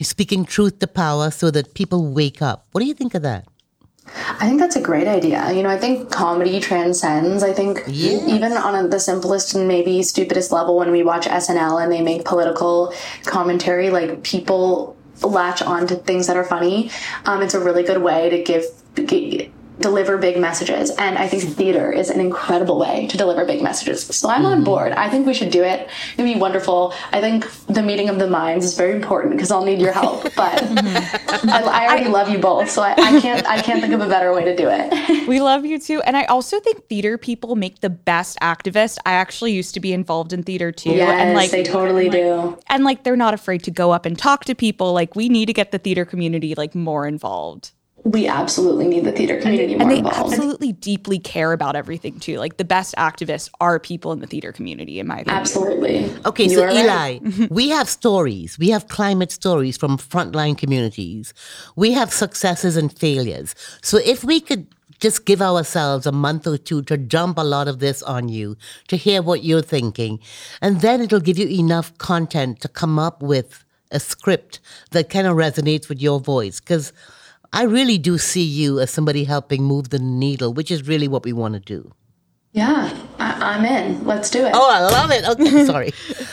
speaking 0.00 0.44
truth 0.44 0.78
to 0.78 0.86
power 0.86 1.30
so 1.30 1.50
that 1.50 1.74
people 1.74 2.12
wake 2.12 2.40
up 2.40 2.66
what 2.72 2.80
do 2.80 2.86
you 2.86 2.94
think 2.94 3.14
of 3.14 3.22
that 3.22 3.46
I 4.14 4.46
think 4.46 4.60
that's 4.60 4.76
a 4.76 4.80
great 4.80 5.08
idea. 5.08 5.52
You 5.52 5.62
know, 5.62 5.68
I 5.68 5.78
think 5.78 6.10
comedy 6.10 6.60
transcends. 6.60 7.42
I 7.42 7.52
think 7.52 7.82
even 8.28 8.52
on 8.52 8.74
a, 8.84 8.88
the 8.88 9.00
simplest 9.00 9.54
and 9.54 9.68
maybe 9.68 10.02
stupidest 10.02 10.52
level, 10.52 10.76
when 10.76 10.90
we 10.90 11.02
watch 11.02 11.26
SNL 11.26 11.82
and 11.82 11.92
they 11.92 12.02
make 12.02 12.24
political 12.24 12.94
commentary, 13.24 13.90
like 13.90 14.22
people 14.22 14.96
latch 15.22 15.62
on 15.62 15.86
to 15.88 15.96
things 15.96 16.26
that 16.26 16.36
are 16.36 16.44
funny. 16.44 16.90
Um, 17.24 17.42
it's 17.42 17.54
a 17.54 17.60
really 17.60 17.82
good 17.82 18.02
way 18.02 18.30
to 18.30 18.42
give. 18.42 18.64
Deliver 19.80 20.16
big 20.16 20.38
messages 20.38 20.90
and 20.90 21.18
i 21.18 21.28
think 21.28 21.42
theater 21.42 21.92
is 21.92 22.10
an 22.10 22.20
incredible 22.20 22.78
way 22.78 23.06
to 23.08 23.16
deliver 23.16 23.44
big 23.44 23.62
messages 23.62 24.04
so 24.04 24.28
i'm 24.28 24.46
on 24.46 24.58
mm-hmm. 24.58 24.64
board 24.64 24.92
i 24.92 25.08
think 25.08 25.26
we 25.26 25.34
should 25.34 25.50
do 25.50 25.62
it 25.62 25.88
it'd 26.14 26.24
be 26.24 26.38
wonderful 26.38 26.94
i 27.12 27.20
think 27.20 27.50
the 27.66 27.82
meeting 27.82 28.08
of 28.08 28.18
the 28.18 28.28
minds 28.28 28.64
is 28.64 28.76
very 28.76 28.94
important 28.94 29.34
because 29.34 29.50
i'll 29.50 29.64
need 29.64 29.80
your 29.80 29.92
help 29.92 30.22
but 30.36 30.52
mm-hmm. 30.62 31.50
I, 31.50 31.62
I 31.62 31.86
already 31.88 32.08
love 32.08 32.28
you 32.28 32.38
both 32.38 32.70
so 32.70 32.82
I, 32.82 32.92
I 32.92 33.20
can't 33.20 33.46
i 33.46 33.60
can't 33.60 33.80
think 33.80 33.92
of 33.92 34.00
a 34.00 34.08
better 34.08 34.32
way 34.32 34.44
to 34.44 34.56
do 34.56 34.68
it 34.70 35.16
We 35.26 35.40
love 35.40 35.64
you 35.64 35.78
too. 35.78 36.00
And 36.02 36.16
I 36.16 36.24
also 36.24 36.60
think 36.60 36.86
theater 36.86 37.18
people 37.18 37.56
make 37.56 37.80
the 37.80 37.90
best 37.90 38.38
activists. 38.40 38.98
I 39.04 39.12
actually 39.12 39.52
used 39.52 39.74
to 39.74 39.80
be 39.80 39.92
involved 39.92 40.32
in 40.32 40.42
theater 40.42 40.70
too. 40.70 40.90
Yes, 40.90 41.20
and 41.20 41.34
like 41.34 41.50
they 41.50 41.62
totally 41.62 42.08
do. 42.08 42.58
and 42.68 42.84
like 42.84 43.02
they're 43.02 43.16
not 43.16 43.34
afraid 43.34 43.64
to 43.64 43.70
go 43.70 43.90
up 43.90 44.06
and 44.06 44.18
talk 44.18 44.44
to 44.44 44.54
people. 44.54 44.92
Like 44.92 45.16
we 45.16 45.28
need 45.28 45.46
to 45.46 45.52
get 45.52 45.72
the 45.72 45.78
theater 45.78 46.04
community 46.04 46.54
like 46.54 46.74
more 46.74 47.06
involved. 47.06 47.72
We 48.06 48.28
absolutely 48.28 48.86
need 48.86 49.04
the 49.04 49.12
theater 49.12 49.40
community 49.40 49.74
more 49.74 49.82
And 49.82 49.90
they 49.90 49.98
involved. 49.98 50.32
absolutely 50.32 50.72
deeply 50.72 51.18
care 51.18 51.52
about 51.52 51.74
everything 51.74 52.20
too. 52.20 52.36
Like 52.38 52.56
the 52.56 52.64
best 52.64 52.94
activists 52.96 53.50
are 53.60 53.80
people 53.80 54.12
in 54.12 54.20
the 54.20 54.28
theater 54.28 54.52
community, 54.52 55.00
in 55.00 55.06
my 55.08 55.18
opinion. 55.20 55.40
Absolutely. 55.40 56.14
okay 56.24 56.44
You 56.44 56.56
so 56.56 56.62
are 56.64 56.66
right. 56.68 56.84
eli 56.84 57.18
mm-hmm. 57.18 57.54
we 57.54 57.68
have 57.70 57.88
stories 57.88 58.58
we 58.58 58.68
have 58.70 58.86
climate 58.98 59.32
stories 59.32 59.76
from 59.76 59.92
frontline 59.98 60.56
communities 60.56 61.34
we 61.74 61.88
have 61.98 62.12
successes 62.12 62.76
and 62.76 62.88
failures 63.06 63.54
so 63.82 63.96
if 64.14 64.22
we 64.24 64.40
could 64.40 64.64
just 65.00 65.26
give 65.26 65.42
ourselves 65.42 66.06
a 66.06 66.12
month 66.12 66.46
or 66.46 66.56
two 66.68 66.82
to 66.90 66.96
dump 66.96 67.36
a 67.38 67.44
lot 67.44 67.66
of 67.68 67.80
this 67.80 68.02
on 68.04 68.28
you 68.28 68.56
to 68.88 68.96
hear 68.96 69.20
what 69.22 69.42
you're 69.44 69.62
thinking 69.76 70.18
and 70.62 70.80
then 70.80 71.00
it'll 71.00 71.26
give 71.28 71.38
you 71.38 71.48
enough 71.48 71.88
content 71.98 72.60
to 72.60 72.68
come 72.68 72.98
up 72.98 73.22
with 73.22 73.64
a 73.90 74.00
script 74.00 74.60
that 74.92 75.10
kind 75.10 75.26
of 75.26 75.36
resonates 75.36 75.88
with 75.88 76.00
your 76.00 76.18
voice 76.20 76.60
because 76.60 76.92
I 77.52 77.64
really 77.64 77.98
do 77.98 78.18
see 78.18 78.42
you 78.44 78.80
as 78.80 78.90
somebody 78.90 79.24
helping 79.24 79.62
move 79.62 79.90
the 79.90 79.98
needle, 79.98 80.52
which 80.52 80.70
is 80.70 80.86
really 80.86 81.08
what 81.08 81.24
we 81.24 81.32
want 81.32 81.54
to 81.54 81.60
do. 81.60 81.92
Yeah, 82.52 82.90
I, 83.18 83.54
I'm 83.54 83.64
in. 83.66 84.06
Let's 84.06 84.30
do 84.30 84.46
it. 84.46 84.52
Oh, 84.54 84.70
I 84.70 84.80
love 84.80 85.10
it. 85.10 85.28
Okay, 85.28 85.66
sorry. 85.66 85.92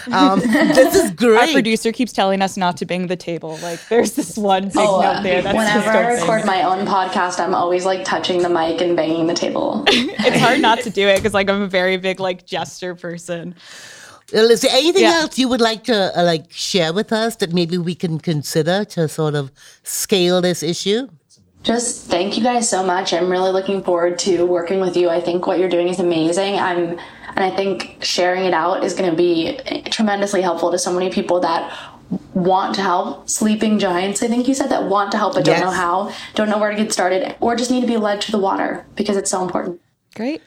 Um, 0.10 0.40
this 0.40 0.96
is 0.96 1.12
great. 1.12 1.38
Our 1.50 1.52
producer 1.52 1.92
keeps 1.92 2.14
telling 2.14 2.42
us 2.42 2.56
not 2.56 2.78
to 2.78 2.86
bang 2.86 3.08
the 3.08 3.18
table. 3.18 3.58
Like 3.62 3.86
there's 3.90 4.14
this 4.14 4.38
one 4.38 4.68
big 4.70 4.78
Oh, 4.78 5.02
note 5.02 5.22
there. 5.22 5.42
That's 5.42 5.58
whenever 5.58 5.84
just 5.84 5.88
I 5.90 6.02
don't 6.02 6.22
record 6.22 6.46
my 6.46 6.64
own 6.64 6.86
podcast, 6.88 7.42
I'm 7.42 7.54
always 7.54 7.84
like 7.84 8.06
touching 8.06 8.42
the 8.42 8.48
mic 8.48 8.80
and 8.80 8.96
banging 8.96 9.28
the 9.28 9.34
table. 9.34 9.84
it's 9.88 10.40
hard 10.40 10.62
not 10.62 10.80
to 10.84 10.90
do 10.90 11.10
it 11.10 11.18
because 11.18 11.34
like 11.34 11.50
I'm 11.50 11.62
a 11.62 11.68
very 11.68 11.98
big 11.98 12.22
like 12.22 12.46
gesture 12.46 12.96
person. 12.96 13.56
Well, 14.32 14.50
Is 14.52 14.62
there 14.62 14.72
anything 14.74 15.04
Yeah. 15.04 15.22
else 15.22 15.38
you 15.38 15.48
would 15.50 15.62
like 15.62 15.84
to 15.86 16.18
uh, 16.18 16.24
like 16.24 16.52
share 16.52 16.94
with 16.94 17.12
us 17.12 17.36
that 17.38 17.54
maybe 17.54 17.78
we 17.78 17.96
can 17.96 18.20
consider 18.20 18.86
to 18.86 19.08
sort 19.08 19.36
of 19.36 19.52
scale 19.84 20.42
this 20.42 20.64
issue? 20.64 21.08
Just 21.64 22.08
thank 22.08 22.38
you 22.38 22.44
guys 22.44 22.70
so 22.70 22.84
much. 22.84 23.14
I'm 23.14 23.30
really 23.30 23.52
looking 23.52 23.84
forward 23.84 24.20
to 24.20 24.46
working 24.46 24.80
with 24.82 24.98
you. 24.98 25.10
I 25.10 25.22
think 25.22 25.48
what 25.48 25.60
you're 25.60 25.70
doing 25.70 25.88
is 25.88 26.00
amazing. 26.00 26.56
I'm, 26.56 27.00
and 27.36 27.44
I 27.44 27.50
think 27.56 27.98
sharing 28.04 28.44
it 28.46 28.54
out 28.54 28.84
is 28.84 28.94
going 28.94 29.10
to 29.10 29.16
be 29.16 29.60
tremendously 29.90 30.42
helpful 30.42 30.72
to 30.72 30.78
so 30.78 30.92
many 30.94 31.10
people 31.10 31.40
that 31.42 31.72
want 32.34 32.76
to 32.76 32.82
help 32.82 33.28
sleeping 33.28 33.80
giants 33.80 34.22
i 34.22 34.28
think 34.28 34.48
you 34.48 34.54
said 34.54 34.70
that 34.70 34.84
want 34.84 35.12
to 35.12 35.18
help 35.18 35.34
but 35.34 35.44
don't 35.44 35.56
Yes. 35.56 35.64
know 35.64 35.72
how 35.72 36.12
don't 36.36 36.48
know 36.48 36.60
where 36.60 36.70
to 36.70 36.76
get 36.76 36.94
started 36.94 37.36
or 37.40 37.56
just 37.56 37.72
need 37.72 37.82
to 37.82 37.88
be 37.88 37.98
led 37.98 38.22
to 38.22 38.32
the 38.32 38.38
water 38.38 38.86
because 38.96 39.18
it's 39.18 39.32
so 39.32 39.42
important 39.42 39.80
Great. 40.14 40.42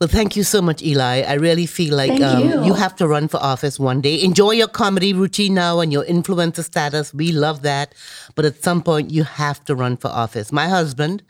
Well, 0.00 0.08
thank 0.08 0.36
you 0.36 0.44
so 0.44 0.62
much, 0.62 0.80
Eli. 0.80 1.22
I 1.22 1.34
really 1.34 1.66
feel 1.66 1.96
like 1.96 2.20
um, 2.20 2.64
you. 2.64 2.74
have 2.74 2.94
to 2.96 3.08
run 3.08 3.26
for 3.26 3.38
office 3.38 3.80
one 3.80 4.00
day. 4.00 4.22
Enjoy 4.22 4.52
your 4.52 4.68
comedy 4.68 5.12
routine 5.12 5.54
now 5.54 5.80
and 5.80 5.92
your 5.92 6.04
influencer 6.04 6.62
status. 6.62 7.12
We 7.12 7.32
love 7.32 7.62
that. 7.62 7.96
But 8.36 8.44
at 8.44 8.62
some 8.62 8.80
point, 8.80 9.10
you 9.10 9.24
have 9.24 9.64
to 9.64 9.74
run 9.74 9.96
for 9.96 10.06
office. 10.06 10.52
My 10.52 10.68
husband, 10.68 11.24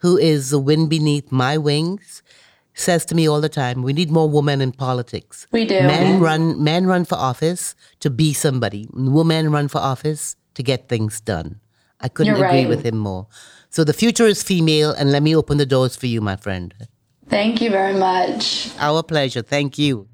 who 0.00 0.18
is 0.18 0.50
the 0.50 0.58
wind 0.58 0.90
beneath 0.90 1.32
my 1.32 1.56
wings, 1.56 2.22
says 2.74 3.06
to 3.06 3.14
me 3.14 3.26
all 3.26 3.40
the 3.40 3.48
time, 3.48 3.82
we 3.82 3.94
need 3.94 4.10
more 4.10 4.28
women 4.28 4.60
in 4.60 4.72
politics. 4.72 5.46
We 5.50 5.64
do. 5.64 5.80
Men 5.80 6.20
run, 6.20 6.62
men 6.62 6.86
run 6.86 7.06
for 7.06 7.14
office 7.14 7.74
to 8.00 8.10
be 8.10 8.34
somebody. 8.34 8.88
Women 8.92 9.50
run 9.50 9.68
for 9.68 9.78
office 9.78 10.36
to 10.54 10.62
get 10.62 10.90
things 10.90 11.18
done. 11.18 11.60
I 11.98 12.08
couldn't 12.08 12.36
You're 12.36 12.44
agree 12.44 12.60
right. 12.60 12.68
with 12.68 12.84
him 12.84 12.98
more. 12.98 13.26
So 13.70 13.84
the 13.84 13.94
future 13.94 14.26
is 14.26 14.42
female, 14.42 14.90
and 14.90 15.10
let 15.12 15.22
me 15.22 15.34
open 15.34 15.56
the 15.56 15.64
doors 15.64 15.96
for 15.96 16.06
you, 16.06 16.20
my 16.20 16.36
friend. 16.36 16.74
Thank 17.28 17.60
you 17.60 17.70
very 17.70 17.94
much 17.94 18.70
Our 18.78 19.02
pleasure. 19.02 19.42
Thank 19.42 19.78
you. 19.78 20.08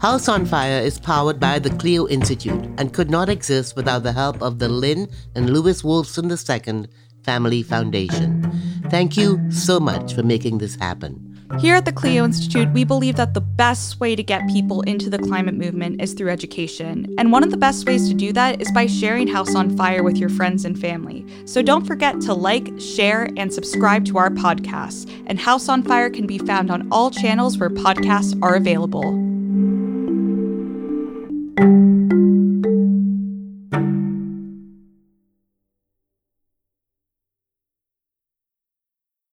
House 0.00 0.28
on 0.28 0.46
Fire 0.46 0.80
is 0.80 0.98
powered 0.98 1.38
by 1.38 1.60
the 1.60 1.70
CLEO 1.70 2.10
Institute 2.10 2.64
and 2.76 2.92
could 2.92 3.08
not 3.08 3.28
exist 3.28 3.76
without 3.76 4.02
the 4.02 4.12
help 4.12 4.42
of 4.42 4.58
the 4.58 4.68
Lynn 4.68 5.08
and 5.36 5.50
Louis 5.50 5.80
Wolfson 5.82 6.26
II 6.28 6.88
Family 7.22 7.62
Foundation. 7.62 8.42
Thank 8.90 9.16
you 9.16 9.40
so 9.50 9.78
much 9.78 10.12
for 10.12 10.24
making 10.24 10.58
this 10.58 10.74
happen. 10.74 11.31
Here 11.58 11.76
at 11.76 11.84
the 11.84 11.92
CLEO 11.92 12.24
Institute, 12.24 12.70
we 12.72 12.82
believe 12.82 13.16
that 13.16 13.34
the 13.34 13.40
best 13.40 14.00
way 14.00 14.16
to 14.16 14.22
get 14.22 14.48
people 14.48 14.80
into 14.82 15.10
the 15.10 15.18
climate 15.18 15.54
movement 15.54 16.00
is 16.00 16.14
through 16.14 16.30
education. 16.30 17.14
And 17.18 17.30
one 17.30 17.44
of 17.44 17.50
the 17.50 17.56
best 17.56 17.86
ways 17.86 18.08
to 18.08 18.14
do 18.14 18.32
that 18.32 18.60
is 18.60 18.72
by 18.72 18.86
sharing 18.86 19.28
House 19.28 19.54
on 19.54 19.76
Fire 19.76 20.02
with 20.02 20.16
your 20.16 20.30
friends 20.30 20.64
and 20.64 20.78
family. 20.78 21.26
So 21.44 21.62
don't 21.62 21.86
forget 21.86 22.20
to 22.22 22.34
like, 22.34 22.72
share, 22.80 23.28
and 23.36 23.52
subscribe 23.52 24.04
to 24.06 24.18
our 24.18 24.30
podcast. 24.30 25.10
And 25.26 25.38
House 25.38 25.68
on 25.68 25.82
Fire 25.82 26.10
can 26.10 26.26
be 26.26 26.38
found 26.38 26.70
on 26.70 26.88
all 26.90 27.10
channels 27.10 27.58
where 27.58 27.70
podcasts 27.70 28.36
are 28.42 28.54
available. 28.54 29.02